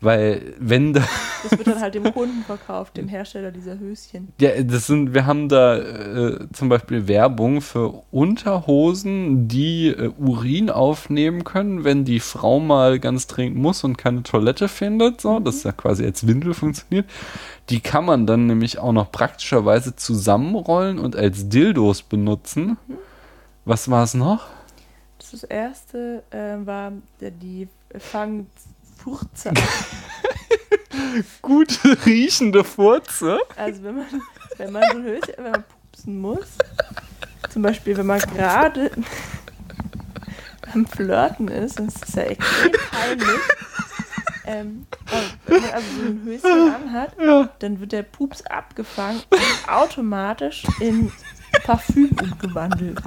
[0.03, 1.01] Weil, wenn da,
[1.43, 4.33] Das wird dann halt dem Kunden verkauft, dem Hersteller dieser Höschen.
[4.41, 10.69] ja, das sind, wir haben da äh, zum Beispiel Werbung für Unterhosen, die äh, Urin
[10.69, 15.63] aufnehmen können, wenn die Frau mal ganz dringend muss und keine Toilette findet, so, das
[15.63, 17.09] ja quasi als Windel funktioniert.
[17.69, 22.77] Die kann man dann nämlich auch noch praktischerweise zusammenrollen und als Dildos benutzen.
[23.63, 24.47] Was war es noch?
[25.31, 26.91] Das, erste äh, war,
[27.21, 28.47] die fangen
[29.03, 29.51] Furze.
[31.41, 33.39] Gut riechende Furze.
[33.55, 34.05] Also wenn man,
[34.57, 36.47] wenn man so ein Höschen, wenn man pupsen muss,
[37.49, 38.91] zum Beispiel wenn man gerade
[40.73, 43.39] am Flirten ist, das ist ja extrem peinlich,
[44.45, 47.49] ähm, und wenn man also so ein Höschen anhat, Ja.
[47.59, 51.11] dann wird der Pups abgefangen und automatisch in
[51.63, 52.99] Parfüm umgewandelt.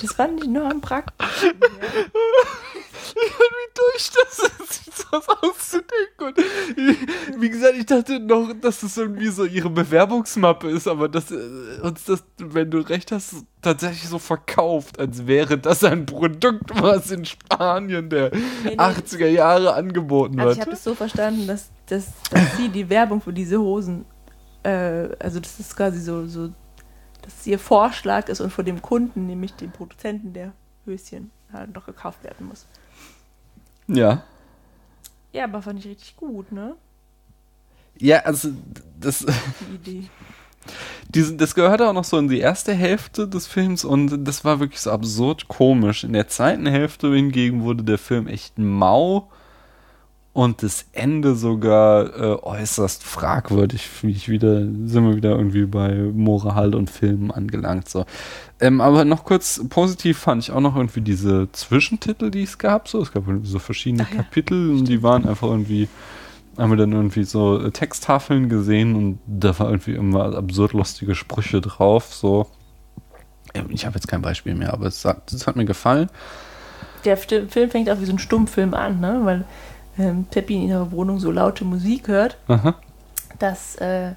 [0.00, 1.60] Das fand ich noch am praktischsten.
[3.14, 6.18] Wie durch das ist, sich das auszudenken.
[6.18, 11.30] Und wie gesagt, ich dachte noch, dass das irgendwie so ihre Bewerbungsmappe ist, aber dass
[11.30, 11.36] äh,
[11.82, 17.10] uns das, wenn du recht hast, tatsächlich so verkauft, als wäre das ein Produkt, was
[17.10, 18.30] in Spanien der
[18.64, 18.76] nee.
[18.76, 20.76] 80er Jahre angeboten Also ich habe wird.
[20.78, 24.04] das so verstanden, dass, dass, dass sie die Werbung für diese Hosen,
[24.62, 26.50] äh, also das ist quasi so, so,
[27.28, 30.52] dass ihr Vorschlag ist und vor dem Kunden, nämlich dem Produzenten der
[30.86, 32.64] Höschen, halt noch gekauft werden muss.
[33.86, 34.22] Ja.
[35.32, 36.74] Ja, aber fand ich richtig gut, ne?
[37.98, 38.50] Ja, also
[38.98, 40.08] das, Die Idee.
[41.10, 44.58] diese, das gehörte auch noch so in die erste Hälfte des Films und das war
[44.58, 46.04] wirklich so absurd komisch.
[46.04, 49.30] In der zweiten Hälfte hingegen wurde der Film echt mau
[50.38, 53.88] und das Ende sogar äh, äußerst fragwürdig.
[54.02, 57.88] Wie ich wieder, sind wir wieder irgendwie bei Moral und Filmen angelangt.
[57.88, 58.06] So.
[58.60, 62.86] Ähm, aber noch kurz positiv fand ich auch noch irgendwie diese Zwischentitel, die es gab.
[62.86, 65.88] So, es gab irgendwie so verschiedene Ach ja, Kapitel und die waren einfach irgendwie
[66.56, 71.16] haben wir dann irgendwie so äh, Texttafeln gesehen und da war irgendwie immer absurd lustige
[71.16, 72.14] Sprüche drauf.
[72.14, 72.46] So,
[73.54, 76.08] Ähm, ich habe jetzt kein Beispiel mehr, aber es hat, es hat mir gefallen.
[77.04, 79.20] Der Film fängt auch wie so ein Stummfilm an, ne?
[79.24, 79.44] Weil
[79.98, 82.74] ähm, Peppi in ihrer Wohnung so laute Musik hört, Aha.
[83.38, 84.12] dass äh,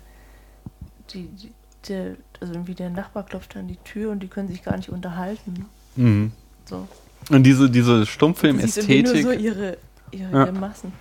[1.14, 1.52] die, die,
[1.88, 4.90] der, also irgendwie der Nachbar klopft an die Tür und die können sich gar nicht
[4.90, 5.66] unterhalten.
[5.96, 6.32] Mhm.
[6.66, 6.88] So.
[7.30, 9.78] Und diese, diese Stummfilm-Ästhetik, so ihre,
[10.12, 10.46] ihre Ja.
[10.46, 10.92] Grimassen.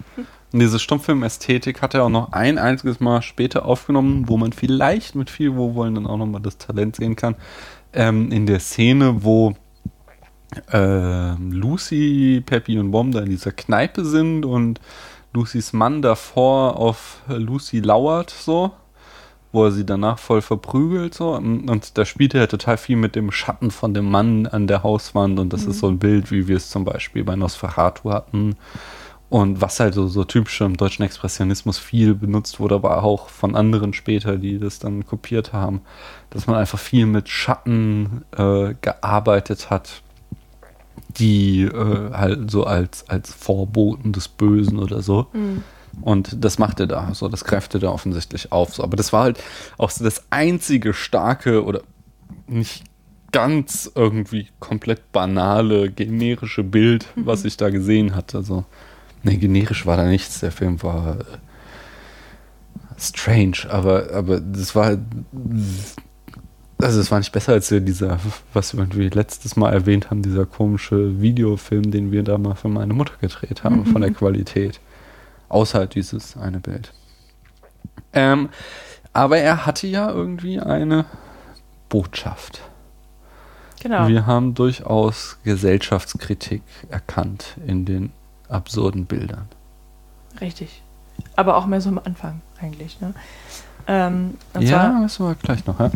[0.52, 5.14] und diese Stummfilm-Ästhetik hat er auch noch ein einziges Mal später aufgenommen, wo man vielleicht
[5.14, 7.36] mit viel Wohlwollen dann auch nochmal das Talent sehen kann.
[7.92, 9.54] Ähm, in der Szene, wo
[10.72, 14.80] ähm, Lucy, Peppy und Bom da in dieser Kneipe sind und
[15.32, 18.72] Lucys Mann davor auf Lucy lauert, so,
[19.52, 21.34] wo er sie danach voll verprügelt, so.
[21.34, 24.82] Und, und da spielt er total viel mit dem Schatten von dem Mann an der
[24.82, 28.56] Hauswand und das ist so ein Bild, wie wir es zum Beispiel bei Nosferatu hatten.
[29.28, 33.54] Und was halt so, so typisch im deutschen Expressionismus viel benutzt wurde, aber auch von
[33.54, 35.82] anderen später, die das dann kopiert haben,
[36.30, 40.02] dass man einfach viel mit Schatten äh, gearbeitet hat,
[41.18, 45.26] die äh, halt so als, als Vorboten des Bösen oder so.
[46.02, 48.74] Und das macht er da, so das greift er da offensichtlich auf.
[48.74, 48.82] So.
[48.82, 49.42] Aber das war halt
[49.76, 51.82] auch so das einzige starke oder
[52.46, 52.84] nicht
[53.32, 58.42] ganz irgendwie komplett banale, generische Bild, was ich da gesehen hatte.
[58.42, 58.64] So.
[59.22, 60.40] Nee, generisch war da nichts.
[60.40, 61.24] Der Film war äh,
[62.98, 65.00] strange, aber, aber das war halt.
[66.82, 68.18] Also es war nicht besser als dieser,
[68.52, 72.68] was wir irgendwie letztes Mal erwähnt haben, dieser komische Videofilm, den wir da mal für
[72.68, 74.80] meine Mutter gedreht haben, von der Qualität.
[75.48, 76.92] Außer dieses eine Bild.
[78.12, 78.48] Ähm,
[79.12, 81.06] aber er hatte ja irgendwie eine
[81.88, 82.60] Botschaft.
[83.82, 84.08] Genau.
[84.08, 88.12] Wir haben durchaus Gesellschaftskritik erkannt in den
[88.48, 89.48] absurden Bildern.
[90.40, 90.82] Richtig.
[91.36, 93.14] Aber auch mehr so am Anfang eigentlich, ne?
[93.86, 95.90] Ähm, ja, zwar das war gleich noch, ja.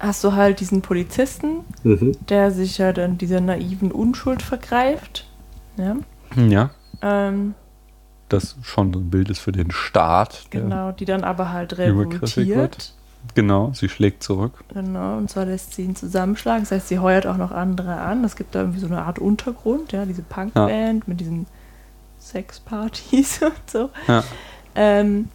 [0.00, 5.26] Hast du halt diesen Polizisten, der sich ja dann dieser naiven Unschuld vergreift.
[5.76, 5.96] Ja.
[6.36, 6.70] Ja,
[7.02, 7.54] Ähm,
[8.28, 10.46] das schon so ein Bild ist für den Staat.
[10.50, 12.56] genau, die dann aber halt übergriffig wird.
[12.56, 12.94] revoltiert.
[13.34, 14.64] Genau, sie schlägt zurück.
[14.72, 16.62] Genau, und zwar lässt sie ihn zusammenschlagen.
[16.62, 18.24] Das heißt, sie heuert auch noch andere an.
[18.24, 21.46] Es gibt da irgendwie so eine Art Untergrund, ja, diese Punkband mit diesen
[22.18, 23.90] Sexpartys und so.
[24.08, 24.24] Ja.
[24.74, 25.28] Ähm,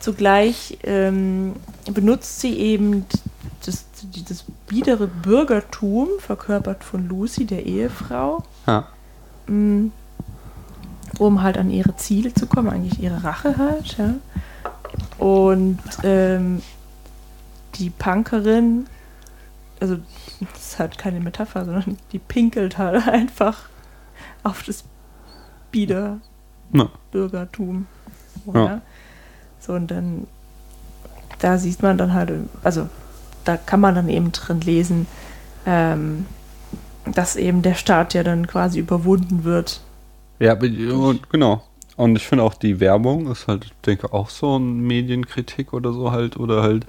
[0.00, 1.54] zugleich ähm,
[1.92, 3.04] benutzt sie eben
[3.64, 3.84] das,
[4.28, 8.86] das biedere Bürgertum, verkörpert von Lucy, der Ehefrau, Ja.
[9.46, 9.90] mh,
[11.18, 14.14] um halt an ihre Ziele zu kommen, eigentlich ihre Rache halt, ja.
[15.18, 16.62] Und ähm,
[17.74, 18.86] die Punkerin,
[19.80, 19.96] also
[20.52, 23.62] das ist halt keine Metapher, sondern die pinkelt halt einfach
[24.44, 24.84] auf das
[25.72, 26.18] Bieder.
[27.10, 27.86] Bürgertum.
[28.52, 28.80] Ja.
[29.68, 30.26] So, und dann,
[31.40, 32.32] da sieht man dann halt,
[32.64, 32.88] also
[33.44, 35.06] da kann man dann eben drin lesen,
[35.66, 36.24] ähm,
[37.04, 39.82] dass eben der Staat ja dann quasi überwunden wird.
[40.38, 41.62] Ja, und, genau.
[41.96, 45.92] Und ich finde auch die Werbung ist halt, ich denke auch so ein Medienkritik oder
[45.92, 46.86] so halt, oder halt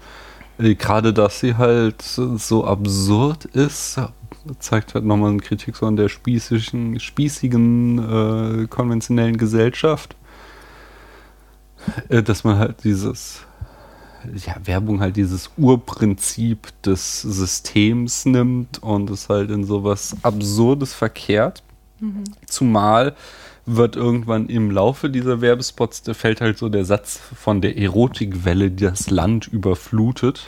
[0.57, 3.99] äh, gerade, dass sie halt so absurd ist,
[4.59, 10.15] zeigt halt nochmal eine Kritik so an der spießigen, spießigen, äh, konventionellen Gesellschaft.
[12.09, 13.41] Äh, dass man halt dieses,
[14.45, 21.63] ja, Werbung halt dieses Urprinzip des Systems nimmt und es halt in sowas Absurdes verkehrt.
[22.47, 23.15] Zumal
[23.65, 28.71] wird irgendwann im Laufe dieser Werbespots, da fällt halt so der Satz von der Erotikwelle,
[28.71, 30.47] die das Land überflutet.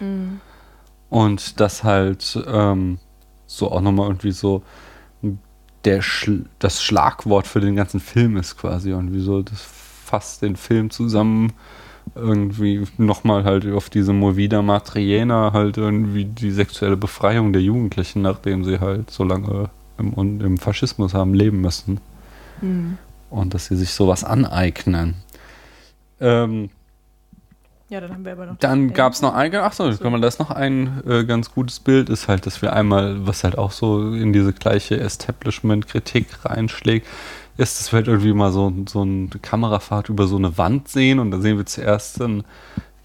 [1.10, 3.00] Und das halt ähm,
[3.46, 4.64] so auch nochmal irgendwie so
[5.84, 8.94] der Schl das Schlagwort für den ganzen Film ist quasi.
[8.94, 9.62] Und wieso das
[10.12, 11.54] fasst den Film zusammen
[12.16, 18.66] irgendwie nochmal halt auf diese Movida Matriena halt irgendwie die sexuelle Befreiung der Jugendlichen, nachdem
[18.66, 22.00] sie halt so lange im, im Faschismus haben leben müssen.
[23.30, 25.16] Und dass sie sich sowas aneignen.
[26.20, 26.70] Ähm,
[27.90, 28.58] Ja, dann haben wir aber noch.
[28.60, 30.04] dann gab es noch ein, achso, So.
[30.04, 33.44] kann man das noch ein äh, ganz gutes Bild ist halt, dass wir einmal, was
[33.44, 37.08] halt auch so in diese gleiche Establishment-Kritik reinschlägt,
[37.58, 41.20] ist, dass wir halt irgendwie mal so, so eine Kamerafahrt über so eine Wand sehen
[41.20, 42.44] und da sehen wir zuerst ein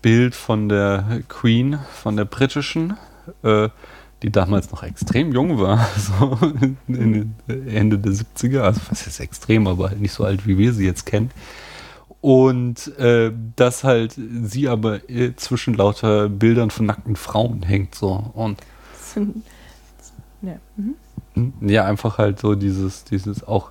[0.03, 2.97] Bild von der Queen, von der britischen,
[3.43, 3.69] äh,
[4.23, 6.39] die damals noch extrem jung war, so
[6.87, 10.59] in den Ende der 70er, also was ist extrem, aber halt nicht so alt, wie
[10.59, 11.31] wir sie jetzt kennen.
[12.21, 18.33] Und äh, dass halt sie aber äh, zwischen lauter Bildern von nackten Frauen hängt so.
[18.35, 18.61] Und
[20.43, 20.57] ja.
[21.35, 21.53] mhm.
[21.61, 23.71] ja, einfach halt so dieses, dieses auch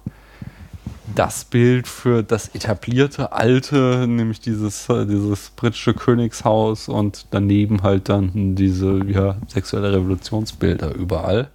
[1.13, 8.09] das Bild für das etablierte Alte, nämlich dieses, äh, dieses britische Königshaus und daneben halt
[8.09, 11.49] dann diese ja, sexuelle Revolutionsbilder überall.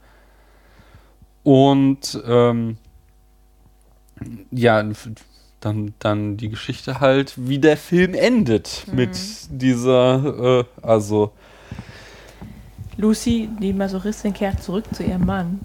[1.43, 2.77] Und ähm,
[4.51, 4.85] ja,
[5.61, 9.19] dann, dann die Geschichte halt, wie der Film endet mit
[9.51, 11.33] dieser, äh, also
[12.97, 15.61] Lucy, die Masochistin, kehrt zurück zu ihrem Mann.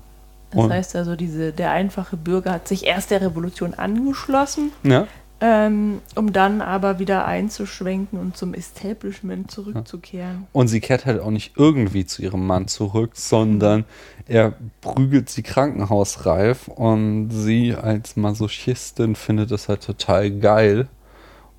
[0.55, 5.05] Das Und- heißt also, diese, der einfache Bürger hat sich erst der Revolution angeschlossen, ja,
[5.41, 10.47] ähm, um dann aber wieder einzuschwenken und zum Establishment zurückzukehren.
[10.53, 13.83] Und sie kehrt halt auch nicht irgendwie zu ihrem Mann zurück, sondern
[14.27, 20.87] er prügelt sie krankenhausreif und sie als Masochistin findet das halt total geil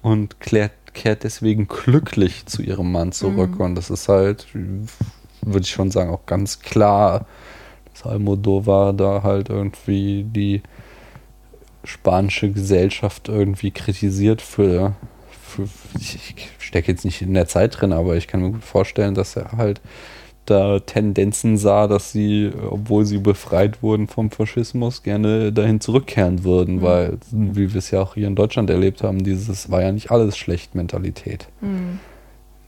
[0.00, 3.60] und klärt, kehrt deswegen glücklich zu ihrem Mann zurück.
[3.60, 7.26] Und das ist halt, würde ich schon sagen, auch ganz klar,
[7.96, 10.62] dass Almodovar da halt irgendwie die
[11.84, 14.94] spanische Gesellschaft irgendwie kritisiert für,
[15.30, 15.68] für
[15.98, 19.36] ich, stecke jetzt nicht in der Zeit drin, aber ich kann mir gut vorstellen, dass
[19.36, 19.80] er halt
[20.44, 26.82] da Tendenzen sah, dass sie, obwohl sie befreit wurden vom Faschismus, gerne dahin zurückkehren würden,
[26.82, 30.10] weil, wie wir es ja auch hier in Deutschland erlebt haben, dieses war ja nicht
[30.10, 31.98] alles schlecht Mentalität, Mhm.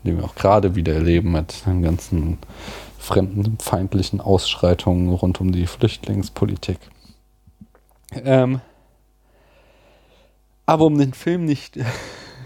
[0.05, 2.39] Die wir auch gerade wieder erleben mit den ganzen
[2.99, 6.79] fremdenfeindlichen Ausschreitungen rund um die Flüchtlingspolitik.
[8.13, 8.61] Ähm,
[10.67, 11.79] aber um den Film nicht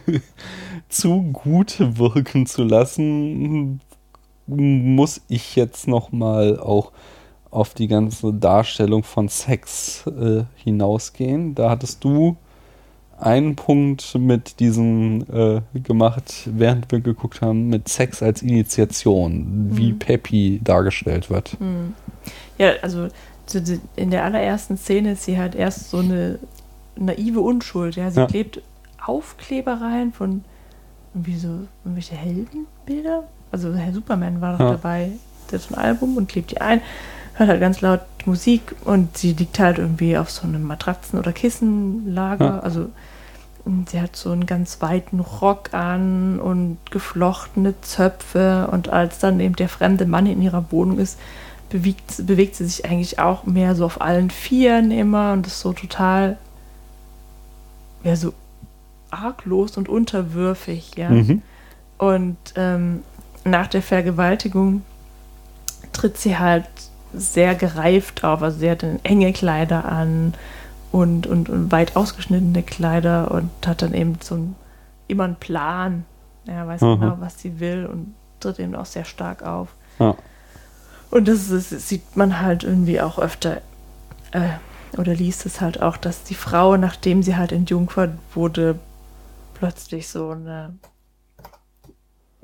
[0.89, 3.81] zu gut wirken zu lassen,
[4.47, 6.93] muss ich jetzt noch mal auch
[7.51, 11.55] auf die ganze Darstellung von Sex äh, hinausgehen.
[11.55, 12.37] Da hattest du
[13.23, 19.93] einen Punkt mit diesem äh, gemacht, während wir geguckt haben, mit Sex als Initiation, wie
[19.93, 19.99] Mhm.
[19.99, 21.59] Peppy dargestellt wird.
[21.61, 21.95] Mhm.
[22.59, 23.09] Ja, also
[23.97, 26.39] in der allerersten Szene ist sie halt erst so eine
[26.97, 27.97] naive Unschuld.
[27.97, 28.27] Ja, sie Ja.
[28.27, 28.61] klebt
[29.05, 30.45] Aufklebereien von
[31.15, 31.49] irgendwie so
[31.85, 33.25] irgendwelche Heldenbilder.
[33.51, 34.71] Also Herr Superman war doch Ja.
[34.73, 35.11] dabei,
[35.51, 36.81] der hat so ein Album und klebt die ein,
[37.35, 41.33] hört halt ganz laut Musik und sie liegt halt irgendwie auf so einem Matratzen- oder
[41.33, 42.45] Kissenlager.
[42.45, 42.59] Ja.
[42.61, 42.89] Also
[43.89, 49.57] sie hat so einen ganz weiten Rock an und geflochtene Zöpfe und als dann eben
[49.57, 51.19] der fremde Mann in ihrer Wohnung ist,
[51.71, 55.73] bewegt, bewegt sie sich eigentlich auch mehr so auf allen Vieren immer und ist so
[55.73, 56.39] total,
[58.05, 58.33] ja, so
[59.11, 61.11] arglos und unterwürfig, ja.
[61.11, 61.43] Mhm.
[61.99, 63.03] Und ähm,
[63.45, 64.83] nach der Vergewaltigung
[65.93, 66.67] tritt sie halt
[67.15, 70.35] sehr gereift auf, also sie hat enge Kleider an
[70.93, 74.55] und, und, und weit ausgeschnittene Kleider und hat dann eben so ein,
[75.09, 76.05] immer einen Plan.
[76.47, 77.01] Er weiß mhm.
[77.01, 79.69] genau, was sie will und tritt eben auch sehr stark auf.
[79.99, 80.15] Ja.
[81.11, 83.63] Und das, ist, das, sieht man halt irgendwie auch öfter,
[84.33, 84.49] äh,
[84.99, 88.79] oder liest es halt auch, dass die Frau, nachdem sie halt entjungfert wurde,
[89.55, 90.75] plötzlich so eine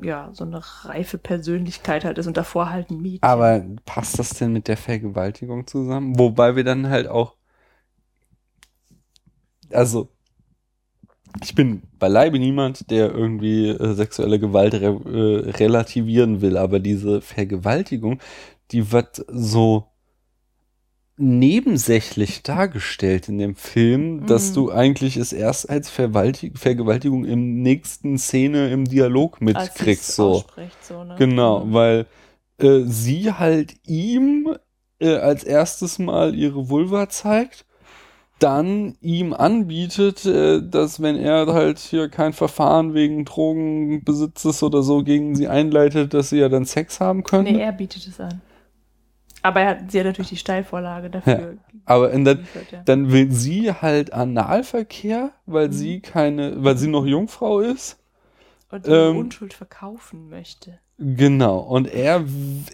[0.01, 3.23] ja, so eine reife Persönlichkeit halt ist und davor halt ein Mädchen.
[3.23, 6.19] Aber passt das denn mit der Vergewaltigung zusammen?
[6.19, 7.35] Wobei wir dann halt auch,
[9.73, 10.09] also,
[11.43, 17.21] ich bin beileibe niemand, der irgendwie äh, sexuelle Gewalt re äh, relativieren will, aber diese
[17.21, 18.21] Vergewaltigung,
[18.71, 19.89] die wird so
[21.19, 24.55] nebensächlich dargestellt in dem Film, dass mm.
[24.55, 30.15] du eigentlich es erst als Verwaltig Vergewaltigung im nächsten Szene im Dialog mitkriegst.
[30.15, 30.45] So.
[30.81, 31.17] so ne?
[31.19, 31.73] Genau, mm.
[31.73, 32.07] weil
[32.59, 34.57] äh, sie halt ihm
[35.01, 37.67] äh, als erstes Mal ihre Vulva zeigt,
[38.39, 45.03] dann ihm anbietet, äh, dass wenn er halt hier kein Verfahren wegen Drogenbesitzes oder so
[45.03, 47.45] gegen sie einleitet, dass sie ja dann Sex haben können.
[47.45, 48.41] Nee, er bietet es an.
[49.43, 51.53] Aber er hat, sie hat natürlich die Steilvorlage dafür.
[51.53, 52.83] Ja, aber dann, ja.
[52.85, 55.73] dann will sie halt Analverkehr, weil mhm.
[55.73, 57.99] sie keine, weil sie noch Jungfrau ist.
[58.71, 60.79] Und die ähm, Unschuld verkaufen möchte.
[60.99, 61.59] Genau.
[61.61, 62.25] Und er,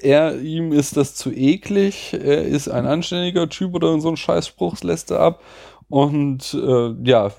[0.01, 2.15] er, ihm ist das zu eklig.
[2.15, 5.43] Er ist ein anständiger Typ oder so ein Scheißspruch lässt er ab.
[5.91, 7.31] Und äh, ja,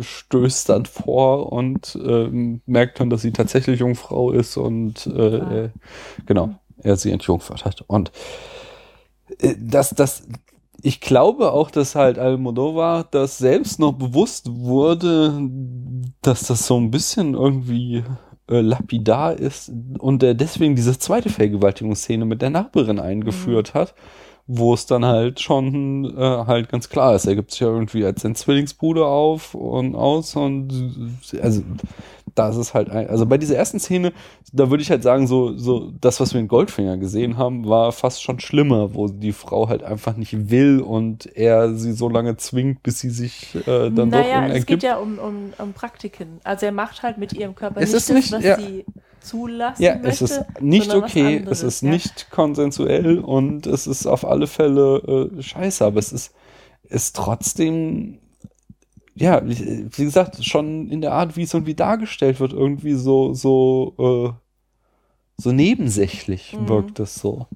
[0.00, 2.28] stößt dann vor und äh,
[2.64, 5.70] merkt dann, dass sie tatsächlich Jungfrau ist und äh, er,
[6.24, 7.84] genau, er sie entjungfert hat.
[7.86, 8.10] Und
[9.38, 10.26] äh, dass das
[10.82, 15.38] ich glaube auch, dass halt Almodovar das selbst noch bewusst wurde,
[16.22, 18.02] dass das so ein bisschen irgendwie
[18.50, 23.78] äh, lapidar ist und er deswegen diese zweite Vergewaltigungsszene mit der Nachbarin eingeführt mhm.
[23.78, 23.94] hat
[24.52, 28.04] wo es dann halt schon äh, halt ganz klar ist, er gibt sich ja irgendwie
[28.04, 30.72] als sein Zwillingsbruder auf und aus und
[31.40, 31.62] also
[32.34, 34.12] da ist halt ein, also bei dieser ersten Szene,
[34.52, 37.92] da würde ich halt sagen, so, so das, was wir in Goldfinger gesehen haben, war
[37.92, 42.36] fast schon schlimmer, wo die Frau halt einfach nicht will und er sie so lange
[42.36, 44.58] zwingt, bis sie sich äh, dann naja, doch ergibt.
[44.58, 46.40] es geht ja um, um, um Praktiken.
[46.42, 48.58] Also er macht halt mit ihrem Körper es nicht, ist nicht das, was ja.
[48.58, 48.84] sie
[49.20, 50.08] zulassen ja, möchte.
[50.08, 51.90] es ist nicht okay, es ist ja.
[51.90, 56.34] nicht konsensuell und es ist auf alle Fälle äh, scheiße, aber es ist,
[56.82, 58.18] ist trotzdem,
[59.14, 63.94] ja, wie, gesagt, schon in der Art, wie es irgendwie dargestellt wird, irgendwie so, so,
[63.98, 66.68] äh, so nebensächlich mhm.
[66.68, 67.46] wirkt es so.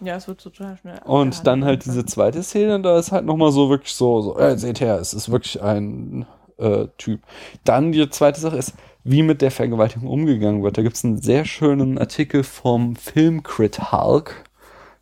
[0.00, 0.98] Ja, es wird total schnell.
[1.04, 4.56] Und dann halt diese zweite Szene, da ist halt nochmal so wirklich so, so, ja,
[4.56, 6.26] seht her, es ist wirklich ein
[6.58, 7.22] äh, Typ.
[7.64, 8.74] Dann die zweite Sache ist,
[9.04, 10.78] wie mit der Vergewaltigung umgegangen wird.
[10.78, 14.44] Da gibt es einen sehr schönen Artikel vom Filmcrit Hulk,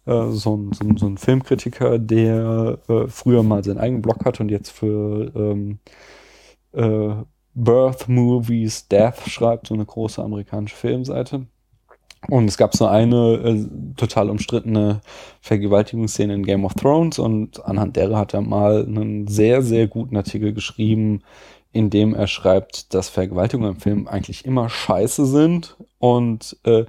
[0.06, 4.42] äh, so, ein, so, so, ein Filmkritiker, der äh, früher mal seinen eigenen Blog hatte
[4.42, 5.78] und jetzt für ähm,
[6.72, 7.14] äh,
[7.54, 11.46] Birth Movies Death schreibt, so eine große amerikanische Filmseite.
[12.28, 15.00] Und es gab so eine äh, total umstrittene
[15.40, 20.16] Vergewaltigungsszene in Game of Thrones und anhand derer hat er mal einen sehr, sehr guten
[20.16, 21.22] Artikel geschrieben,
[21.72, 26.84] in dem er schreibt, dass Vergewaltigungen im Film eigentlich immer scheiße sind und äh,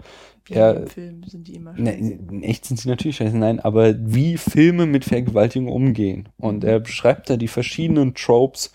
[0.46, 2.20] wie er, im Film sind die immer ne, scheiße.
[2.32, 6.30] Ne, echt sind sie natürlich scheiße, nein, aber wie Filme mit Vergewaltigung umgehen.
[6.38, 8.72] Und er beschreibt da die verschiedenen Tropes,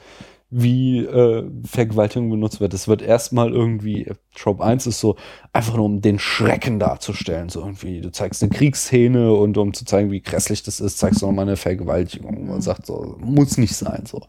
[0.48, 2.72] wie äh, Vergewaltigung benutzt wird.
[2.72, 5.16] Es wird erstmal irgendwie, Trope 1 ist so,
[5.52, 7.48] einfach nur um den Schrecken darzustellen.
[7.48, 11.20] So irgendwie, du zeigst eine Kriegsszene und um zu zeigen, wie grässlich das ist, zeigst
[11.20, 12.46] du nochmal eine Vergewaltigung.
[12.46, 14.22] Man sagt so, muss nicht sein, so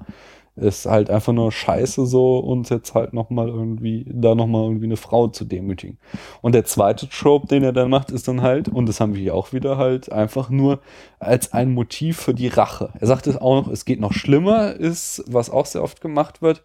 [0.57, 4.97] ist halt einfach nur scheiße so und jetzt halt nochmal irgendwie, da nochmal irgendwie eine
[4.97, 5.97] Frau zu demütigen.
[6.41, 9.21] Und der zweite Trope, den er dann macht, ist dann halt, und das haben wir
[9.21, 10.79] hier auch wieder halt, einfach nur
[11.19, 12.89] als ein Motiv für die Rache.
[12.99, 16.41] Er sagt es auch noch, es geht noch schlimmer, ist, was auch sehr oft gemacht
[16.41, 16.63] wird,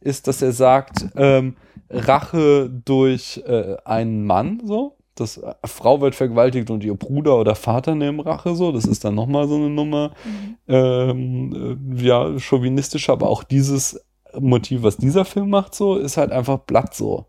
[0.00, 1.56] ist, dass er sagt, ähm,
[1.90, 7.54] Rache durch äh, einen Mann, so, das äh, Frau wird vergewaltigt und ihr Bruder oder
[7.54, 8.72] Vater nehmen Rache so.
[8.72, 10.12] Das ist dann nochmal so eine Nummer.
[10.24, 10.56] Mhm.
[10.68, 14.04] Ähm, äh, ja, chauvinistisch, aber auch dieses
[14.38, 17.26] Motiv, was dieser Film macht, so, ist halt einfach blatt so.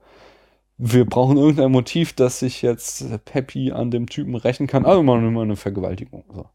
[0.78, 4.86] Wir brauchen irgendein Motiv, dass sich jetzt Peppy an dem Typen rächen kann.
[4.86, 6.26] Also mal nur eine Vergewaltigung.
[6.34, 6.48] So.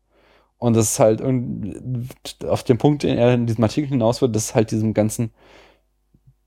[0.58, 1.22] Und das ist halt
[2.44, 5.30] auf den Punkt, den er in diesem Artikel hinaus wird, das ist halt diesem ganzen,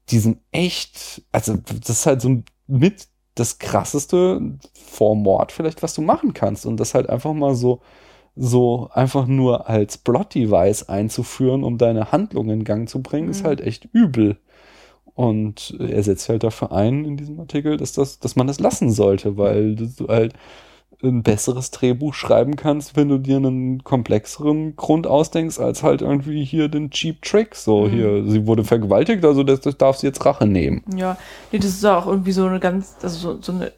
[0.09, 4.41] diesem echt, also das ist halt so mit das krasseste
[4.73, 6.65] vor Mord vielleicht, was du machen kannst.
[6.65, 7.81] Und das halt einfach mal so,
[8.35, 13.31] so einfach nur als Plot-Device einzuführen, um deine Handlung in Gang zu bringen, mhm.
[13.31, 14.37] ist halt echt übel.
[15.15, 18.91] Und er setzt halt dafür ein in diesem Artikel, dass das, dass man das lassen
[18.91, 20.33] sollte, weil du halt
[21.09, 26.43] ein besseres Drehbuch schreiben kannst, wenn du dir einen komplexeren Grund ausdenkst, als halt irgendwie
[26.45, 27.55] hier den Cheap Trick.
[27.55, 27.89] So, Mhm.
[27.91, 30.83] hier, sie wurde vergewaltigt, also das, das darf sie jetzt Rache nehmen.
[30.95, 31.17] Ja,
[31.51, 33.71] nee, das ist auch irgendwie so eine ganz, also so, so eine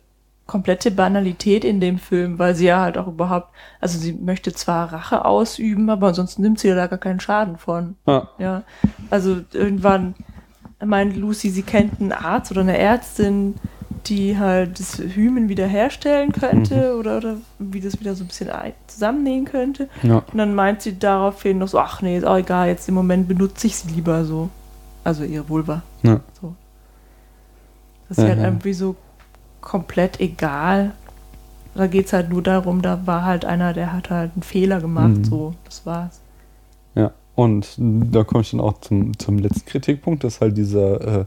[0.47, 3.47] komplette Banalität in dem Film, weil sie ja halt auch überhaupt,
[3.82, 7.95] also sie möchte zwar Rache ausüben, aber ansonsten nimmt sie da gar keinen Schaden von.
[8.05, 8.30] Ja.
[8.38, 8.63] Ja,
[9.09, 10.13] also irgendwann
[10.86, 13.55] meint Lucy, sie kennt einen Arzt oder eine Ärztin,
[14.10, 18.49] die halt das Hymen wiederherstellen könnte oder, oder wie das wieder so ein bisschen
[18.88, 19.89] zusammennähen könnte.
[20.03, 20.18] Ja.
[20.32, 23.28] Und dann meint sie daraufhin noch so, ach nee, ist auch egal, jetzt im Moment
[23.28, 24.49] benutze ich sie lieber so.
[25.03, 25.82] Also ihre Vulva.
[26.03, 26.20] Ja.
[26.41, 26.56] So.
[28.10, 28.45] Das ist Ja, halt ja.
[28.45, 28.95] irgendwie so
[29.62, 30.91] komplett egal.
[31.74, 34.80] Da geht es halt nur darum, da war halt einer, der hat halt einen Fehler
[34.80, 35.24] gemacht, Mhm.
[35.26, 36.22] so, das war's.
[36.95, 41.26] Ja, und da komme ich dann auch zum, zum letzten Kritikpunkt, dass halt dieser äh,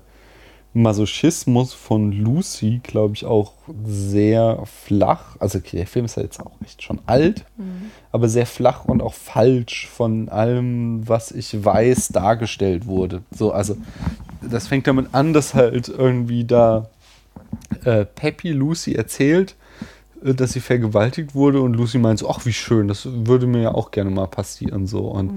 [0.75, 3.53] Masochismus von Lucy, glaube ich, auch
[3.85, 7.45] sehr flach, also okay, der Film ist ja jetzt auch echt schon alt,
[8.13, 13.23] aber sehr flach und auch falsch von allem, was ich weiß, dargestellt wurde.
[13.31, 13.77] So, also
[14.43, 16.89] das fängt damit an, dass halt irgendwie da
[17.85, 19.57] äh, Peppy Lucy erzählt,
[20.25, 23.63] äh, dass sie vergewaltigt wurde und Lucy meint so, ach wie schön, das würde mir
[23.63, 25.09] ja auch gerne mal passieren so.
[25.09, 25.31] Und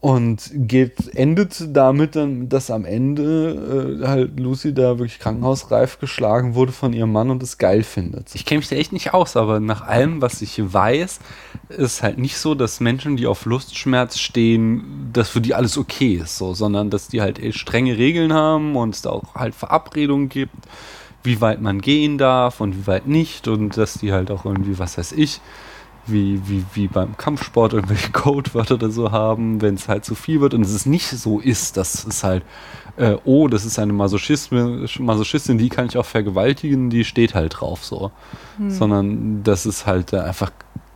[0.00, 6.54] und geht endet damit dann, dass am Ende äh, halt Lucy da wirklich krankenhausreif geschlagen
[6.54, 8.34] wurde von ihrem Mann und es geil findet.
[8.34, 11.20] Ich kenne mich da echt nicht aus, aber nach allem, was ich weiß,
[11.68, 16.14] ist halt nicht so, dass Menschen, die auf Lustschmerz stehen, dass für die alles okay
[16.14, 20.30] ist, so, sondern dass die halt strenge Regeln haben und es da auch halt Verabredungen
[20.30, 20.54] gibt,
[21.22, 24.78] wie weit man gehen darf und wie weit nicht und dass die halt auch irgendwie,
[24.78, 25.42] was weiß ich,
[26.10, 30.40] wie, wie, wie beim Kampfsport irgendwelche Codewörter oder so haben, wenn es halt zu viel
[30.40, 32.44] wird und es nicht so ist, dass es halt,
[32.96, 37.60] äh, oh, das ist eine Masochistin, Masochistin, die kann ich auch vergewaltigen, die steht halt
[37.60, 38.10] drauf so.
[38.68, 40.50] Sondern dass es halt einfach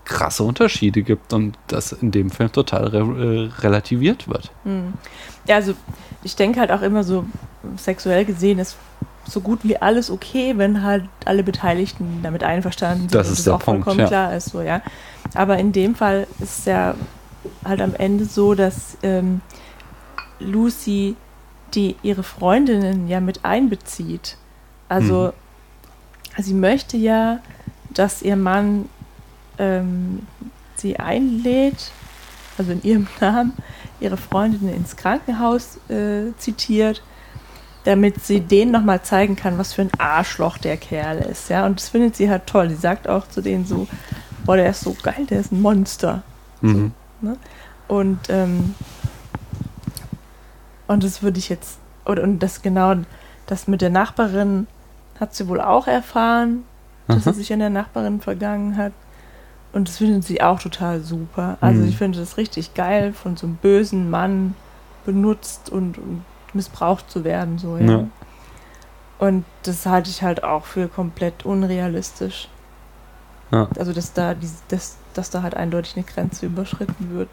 [0.05, 4.51] krasse Unterschiede gibt und das in dem Film total re äh, relativiert wird.
[5.47, 5.75] Ja, also
[6.23, 7.25] ich denke halt auch immer so,
[7.77, 8.77] sexuell gesehen ist
[9.27, 13.55] so gut wie alles okay, wenn halt alle Beteiligten damit einverstanden sind Das ist der
[13.55, 14.07] auch Punkt, vollkommen ja.
[14.07, 14.83] klar ist, so, ja.
[15.35, 16.95] Aber in dem Fall ist es ja
[17.65, 19.41] halt am Ende so, dass ähm,
[20.39, 21.17] Lucy
[21.75, 24.37] die ihre Freundinnen ja mit einbezieht.
[24.89, 25.33] Also
[26.39, 27.41] sie möchte ja,
[27.91, 28.89] dass ihr Mann
[29.59, 30.27] ähm,
[30.77, 31.91] sie einlädt,
[32.59, 33.53] also in ihrem Namen,
[34.01, 37.03] ihre Freundinnen ins Krankenhaus äh, zitiert,
[37.85, 41.51] damit sie denen nochmal zeigen kann, was für ein Arschloch der Kerl ist.
[41.51, 41.67] Ja?
[41.67, 42.71] Und das findet sie halt toll.
[42.71, 43.87] Sie sagt auch zu denen so,
[44.45, 46.23] boah, der ist so geil, der ist ein Monster.
[46.63, 46.93] Mhm.
[47.89, 48.75] Und, ähm,
[50.87, 52.95] und das würde ich jetzt, und, und das genau,
[53.47, 54.67] das mit der Nachbarin
[55.21, 56.65] hat sie wohl auch erfahren,
[57.07, 57.31] dass Aha.
[57.31, 58.93] er sich an der Nachbarin vergangen hat.
[59.73, 61.59] Und das findet sie auch total super.
[61.61, 61.89] Also Mhm.
[61.89, 64.55] ich finde das richtig geil, von so einem bösen Mann
[65.05, 66.23] benutzt und, und
[66.55, 67.59] missbraucht zu werden.
[67.59, 67.85] So, ja.
[67.85, 68.07] Ja.
[69.19, 72.49] Und das halte ich halt auch für komplett unrealistisch.
[73.51, 73.69] Ja.
[73.79, 77.29] Also dass da, die, dass, dass da halt eindeutig eine Grenze überschritten wird.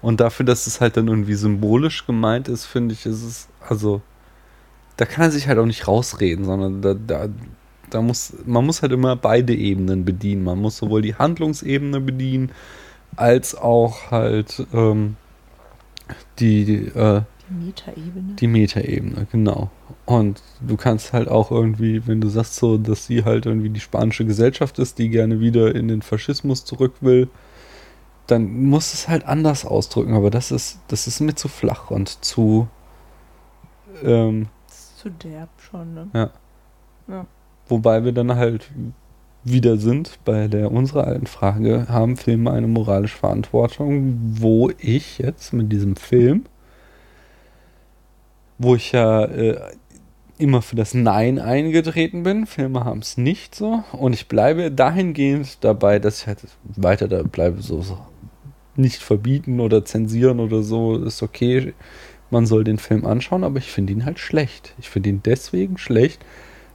[0.00, 4.00] Und dafür, dass es halt dann irgendwie symbolisch gemeint ist, finde ich, ist es, also,
[4.96, 7.28] da kann er sich halt auch nicht rausreden, sondern da, da,
[7.90, 10.44] da muss, man muss halt immer beide Ebenen bedienen.
[10.44, 12.52] Man muss sowohl die Handlungsebene bedienen,
[13.16, 15.16] als auch halt ähm,
[16.38, 18.34] die, die, äh, Die Metaebene.
[18.34, 19.70] die Metaebene, genau.
[20.04, 23.80] Und du kannst halt auch irgendwie, wenn du sagst so, dass sie halt irgendwie die
[23.80, 27.28] spanische Gesellschaft ist, die gerne wieder in den Faschismus zurück will,
[28.26, 30.14] dann musst du es halt anders ausdrücken.
[30.14, 32.68] Aber das ist, das ist mir zu flach und zu,
[34.04, 36.08] ähm, Das ist zu derb schon, ne?
[36.14, 36.30] ja.
[37.08, 37.26] Ja.
[37.68, 38.70] Wobei wir dann halt
[39.44, 45.52] wieder sind bei der unserer alten Frage, haben Filme eine moralische Verantwortung, wo ich jetzt
[45.52, 46.44] mit diesem Film,
[48.58, 49.60] wo ich ja äh,
[50.38, 55.58] immer für das Nein eingetreten bin, Filme haben es nicht so und ich bleibe dahingehend
[55.62, 57.98] dabei, dass ich halt weiter da bleibe, so, so
[58.76, 61.74] nicht verbieten oder zensieren oder so, ist okay,
[62.30, 64.74] man soll den Film anschauen, aber ich finde ihn halt schlecht.
[64.78, 66.24] Ich finde ihn deswegen schlecht,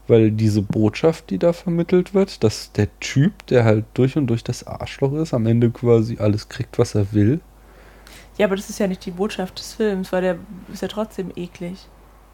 [0.08, 4.44] weil diese Botschaft, die da vermittelt wird, dass der Typ, der halt durch und durch
[4.44, 7.40] das Arschloch ist, am Ende quasi alles kriegt, was er will.
[8.38, 10.38] Ja, aber das ist ja nicht die Botschaft des Films, weil der
[10.72, 11.88] ist ja trotzdem eklig.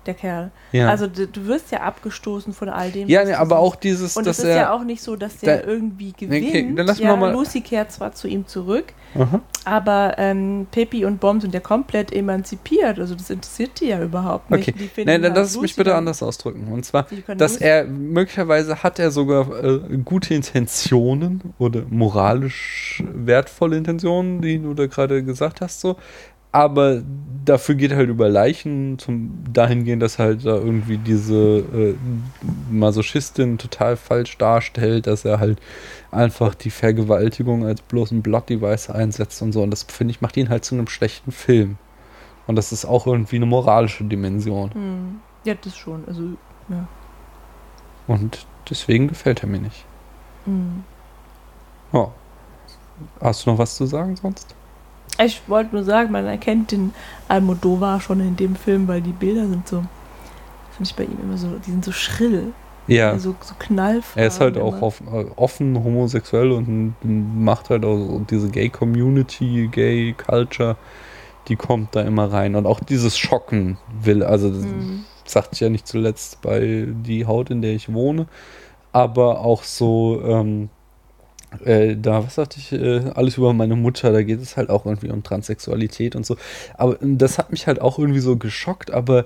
[0.10, 0.52] Der Kerl.
[0.72, 0.90] Ja.
[0.90, 3.08] Also du, du wirst ja abgestoßen von all dem.
[3.08, 3.60] Ja, nee, aber siehst.
[3.62, 6.48] auch dieses, Und dass es ist ja auch nicht so, dass der Da- irgendwie gewinnt.
[6.48, 8.86] okay, dann lass ja, mal Lucy kehrt zwar zu ihm zurück,
[9.16, 9.40] Aha.
[9.66, 13.00] aber ähm, Pippi und Bomb sind ja komplett emanzipiert.
[13.00, 14.68] Also das interessiert die ja überhaupt nicht.
[14.70, 16.68] Okay, nein, dann lass es mich bitte anders ausdrücken.
[16.72, 17.06] Und zwar,
[17.38, 24.60] dass Lucy- er möglicherweise hat er sogar äh, gute Intentionen oder moralisch wertvolle Intentionen, die
[24.60, 25.96] du da gerade gesagt hast, so.
[26.52, 27.04] Aber
[27.46, 31.96] dafür geht halt über Leichen zum dahingehend, dass halt da irgendwie diese äh,
[32.72, 35.60] Masochistin total falsch darstellt, dass er halt
[36.12, 39.62] einfach die Vergewaltigung als bloßen Plot-Device einsetzt und so.
[39.62, 41.78] Und das finde ich macht ihn halt zu einem schlechten Film.
[42.48, 44.74] Und das ist auch irgendwie eine moralische Dimension.
[44.74, 45.20] Hm.
[45.44, 46.04] Ja, das schon.
[46.08, 46.22] Also,
[46.70, 46.88] ja.
[48.08, 49.86] Und deswegen gefällt er mir nicht.
[50.46, 50.84] Hm.
[51.94, 52.12] Ja.
[53.22, 54.56] Hast du noch was zu sagen sonst?
[55.22, 56.94] Ich wollte nur sagen, man erkennt den
[57.28, 59.78] Almodovar schon in dem Film, weil die Bilder sind so,
[60.72, 62.54] finde ich bei ihm immer so, die sind so schrill,
[62.88, 63.18] Ja.
[63.20, 64.22] so, so knallfarben.
[64.22, 70.78] er ist halt auch offen, äh, offen homosexuell und macht halt auch diese Gay-Community, Gay-Culture,
[71.50, 72.56] die kommt da immer rein.
[72.56, 75.04] Und auch dieses Schocken will, also das Mhm.
[75.26, 78.28] sagt ich ja nicht zuletzt bei die Haut, in der ich wohne,
[78.94, 80.70] aber auch so, ähm,
[81.66, 84.86] äh, da, was sagte ich, äh, alles über meine Mutter, da geht es halt auch
[84.86, 86.38] irgendwie um Transsexualität und so.
[86.78, 89.26] Aber das hat mich halt auch irgendwie so geschockt, aber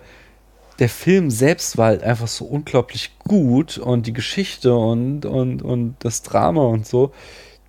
[0.80, 5.95] der Film selbst war halt einfach so unglaublich gut und die Geschichte und, und, und
[5.99, 7.11] das Drama und so,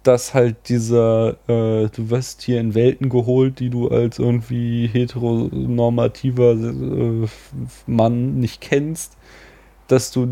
[0.02, 6.52] dass halt dieser, äh, du wirst hier in Welten geholt, die du als irgendwie heteronormativer
[6.52, 7.26] äh,
[7.86, 9.16] Mann nicht kennst,
[9.88, 10.26] dass du,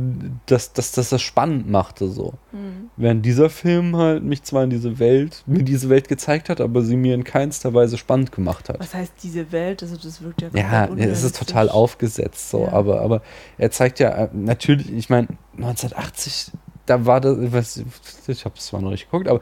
[0.47, 2.35] dass, dass, dass das spannend machte so.
[2.53, 2.91] Mhm.
[2.97, 6.83] Während dieser Film halt mich zwar in diese Welt, mir diese Welt gezeigt hat, aber
[6.83, 8.81] sie mir in keinster Weise spannend gemacht hat.
[8.81, 9.83] Was heißt diese Welt?
[9.83, 12.73] Also das wirkt ja Ja, es ist total aufgesetzt so, Ja.
[12.73, 13.23] aber, aber
[13.59, 16.53] er zeigt ja äh, natürlich, ich meine, 1980,
[16.87, 17.85] da war das, ich,
[18.29, 19.41] ich habe es zwar noch nicht geguckt, aber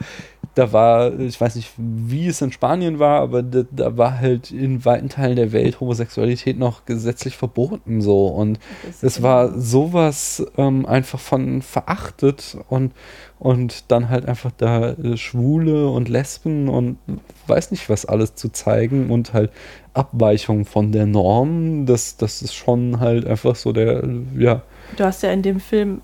[0.54, 4.50] da war, ich weiß nicht, wie es in Spanien war, aber da, da war halt
[4.50, 8.26] in weiten Teilen der Welt Homosexualität noch gesetzlich verboten so.
[8.26, 8.58] Und
[9.00, 12.92] es war immer- sowas ähm, einfach von verachtet und,
[13.38, 16.98] und dann halt einfach da äh, Schwule und Lesben und
[17.46, 19.50] weiß nicht was alles zu zeigen und halt
[19.94, 24.02] Abweichungen von der Norm, das, das ist schon halt einfach so der,
[24.36, 24.62] ja,
[24.96, 26.00] Du hast ja in dem Film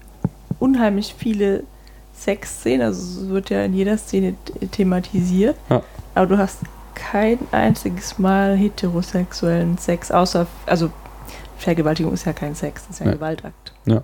[0.60, 1.64] unheimlich viele
[2.16, 4.34] Sexszenen, also es wird ja in jeder Szene
[4.70, 5.82] thematisiert, Ja.
[6.14, 6.60] aber du hast
[6.94, 10.90] kein einziges Mal heterosexuellen Sex, außer, also
[11.58, 13.16] Vergewaltigung ist ja kein Sex, das ist ja ein Nee.
[13.16, 13.72] Gewaltakt.
[13.84, 14.02] Ja.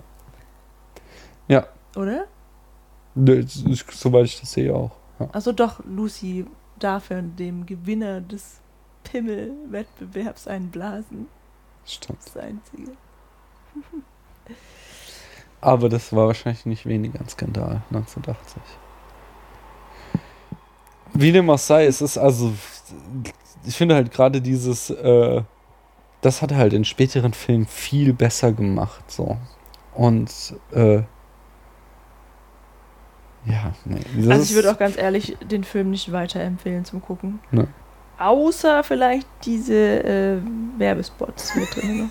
[1.47, 1.67] Ja.
[1.95, 2.25] Oder?
[3.15, 4.91] ist, soweit ich das sehe auch.
[5.19, 5.27] Ja.
[5.31, 6.45] Also doch, Lucy
[6.79, 8.59] darf ja dem Gewinner des
[9.03, 11.27] Pimmel-Wettbewerbs einen blasen.
[11.85, 12.19] Stimmt.
[12.19, 12.91] Das ist das Einzige.
[15.63, 18.61] Aber das war wahrscheinlich nicht weniger ein Skandal, 1980.
[21.13, 22.51] Wie dem auch sei, es ist also,
[23.63, 25.41] ich finde halt gerade dieses, äh,
[26.19, 29.37] das hat er halt in späteren Filmen viel besser gemacht, so.
[29.93, 30.29] Und,
[30.73, 31.03] äh,
[33.45, 34.01] ja, nee.
[34.29, 37.39] Also ich würde auch ganz ehrlich den Film nicht weiterempfehlen zum Gucken.
[37.51, 37.69] Ne.
[38.23, 40.37] Außer vielleicht diese äh,
[40.77, 42.09] Werbespots mit drin.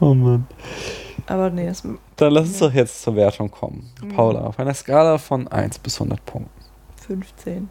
[0.00, 0.46] Oh Mann.
[1.26, 1.82] Aber nee, das,
[2.16, 3.90] Dann lass uns doch jetzt zur Wertung kommen.
[4.00, 4.08] Mhm.
[4.10, 6.50] Paula, auf einer Skala von 1 bis 100 Punkten.
[7.06, 7.68] 15.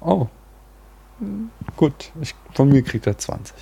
[0.00, 0.26] Oh,
[1.20, 1.50] Hm.
[1.76, 2.12] gut.
[2.20, 3.54] Ich, von mir kriegt er 20.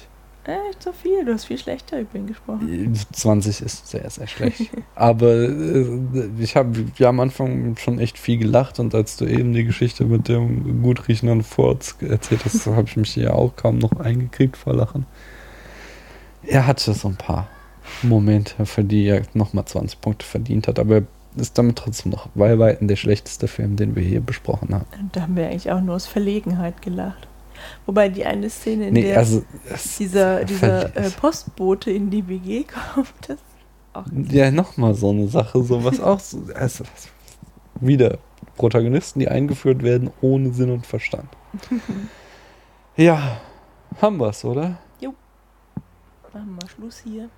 [0.51, 1.25] Echt so viel?
[1.25, 2.95] Du hast viel schlechter über ihn gesprochen.
[3.13, 4.71] 20 ist sehr, sehr schlecht.
[4.95, 6.01] Aber äh,
[6.39, 10.05] ich habe ja am Anfang schon echt viel gelacht und als du eben die Geschichte
[10.05, 14.57] mit dem gut riechenden Furz erzählt hast, habe ich mich ja auch kaum noch eingekriegt
[14.57, 15.07] vor Lachen.
[16.43, 17.49] Er hatte so ein paar
[18.03, 21.03] Momente, für die er nochmal 20 Punkte verdient hat, aber er
[21.37, 24.87] ist damit trotzdem noch bei weitem der schlechteste Film, den wir hier besprochen haben.
[24.99, 27.29] Und da haben wir eigentlich auch nur aus Verlegenheit gelacht.
[27.87, 29.43] Wobei die eine Szene, in Nee, der also
[29.73, 33.45] es- dieser, dieser äh, Postbote in die WG kommt, das ist
[33.93, 36.85] auch Ja, nochmal so eine Sache, so was auch so, also,
[37.81, 38.19] wieder
[38.57, 41.29] Protagonisten, die eingeführt werden ohne Sinn und Verstand.
[42.97, 43.41] ja,
[44.01, 44.79] haben wir's, oder?
[46.33, 47.29] Machen wir Schluss hier.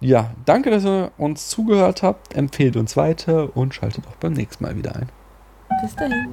[0.00, 2.34] Ja, danke, dass ihr uns zugehört habt.
[2.34, 5.10] Empfehlt uns weiter und schaltet auch beim nächsten Mal wieder ein.
[5.82, 6.28] Bis dahin.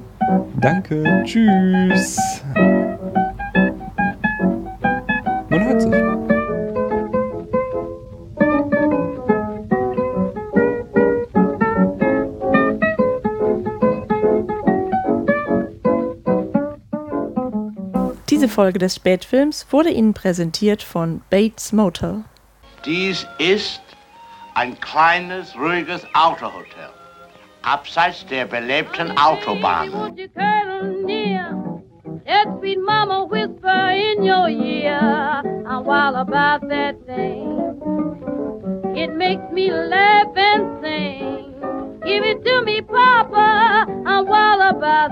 [0.58, 2.18] Danke, tschüss.
[18.48, 22.24] Diese Folge des Spätfilms wurde Ihnen präsentiert von Bates Motel.
[22.86, 23.82] Dies ist
[24.54, 26.88] ein kleines, ruhiges Autohotel,
[27.60, 30.16] abseits der belebten Autobahn.
[38.96, 41.54] It makes me laugh and sing.
[42.02, 45.07] Give it to me, Papa, I'm wild about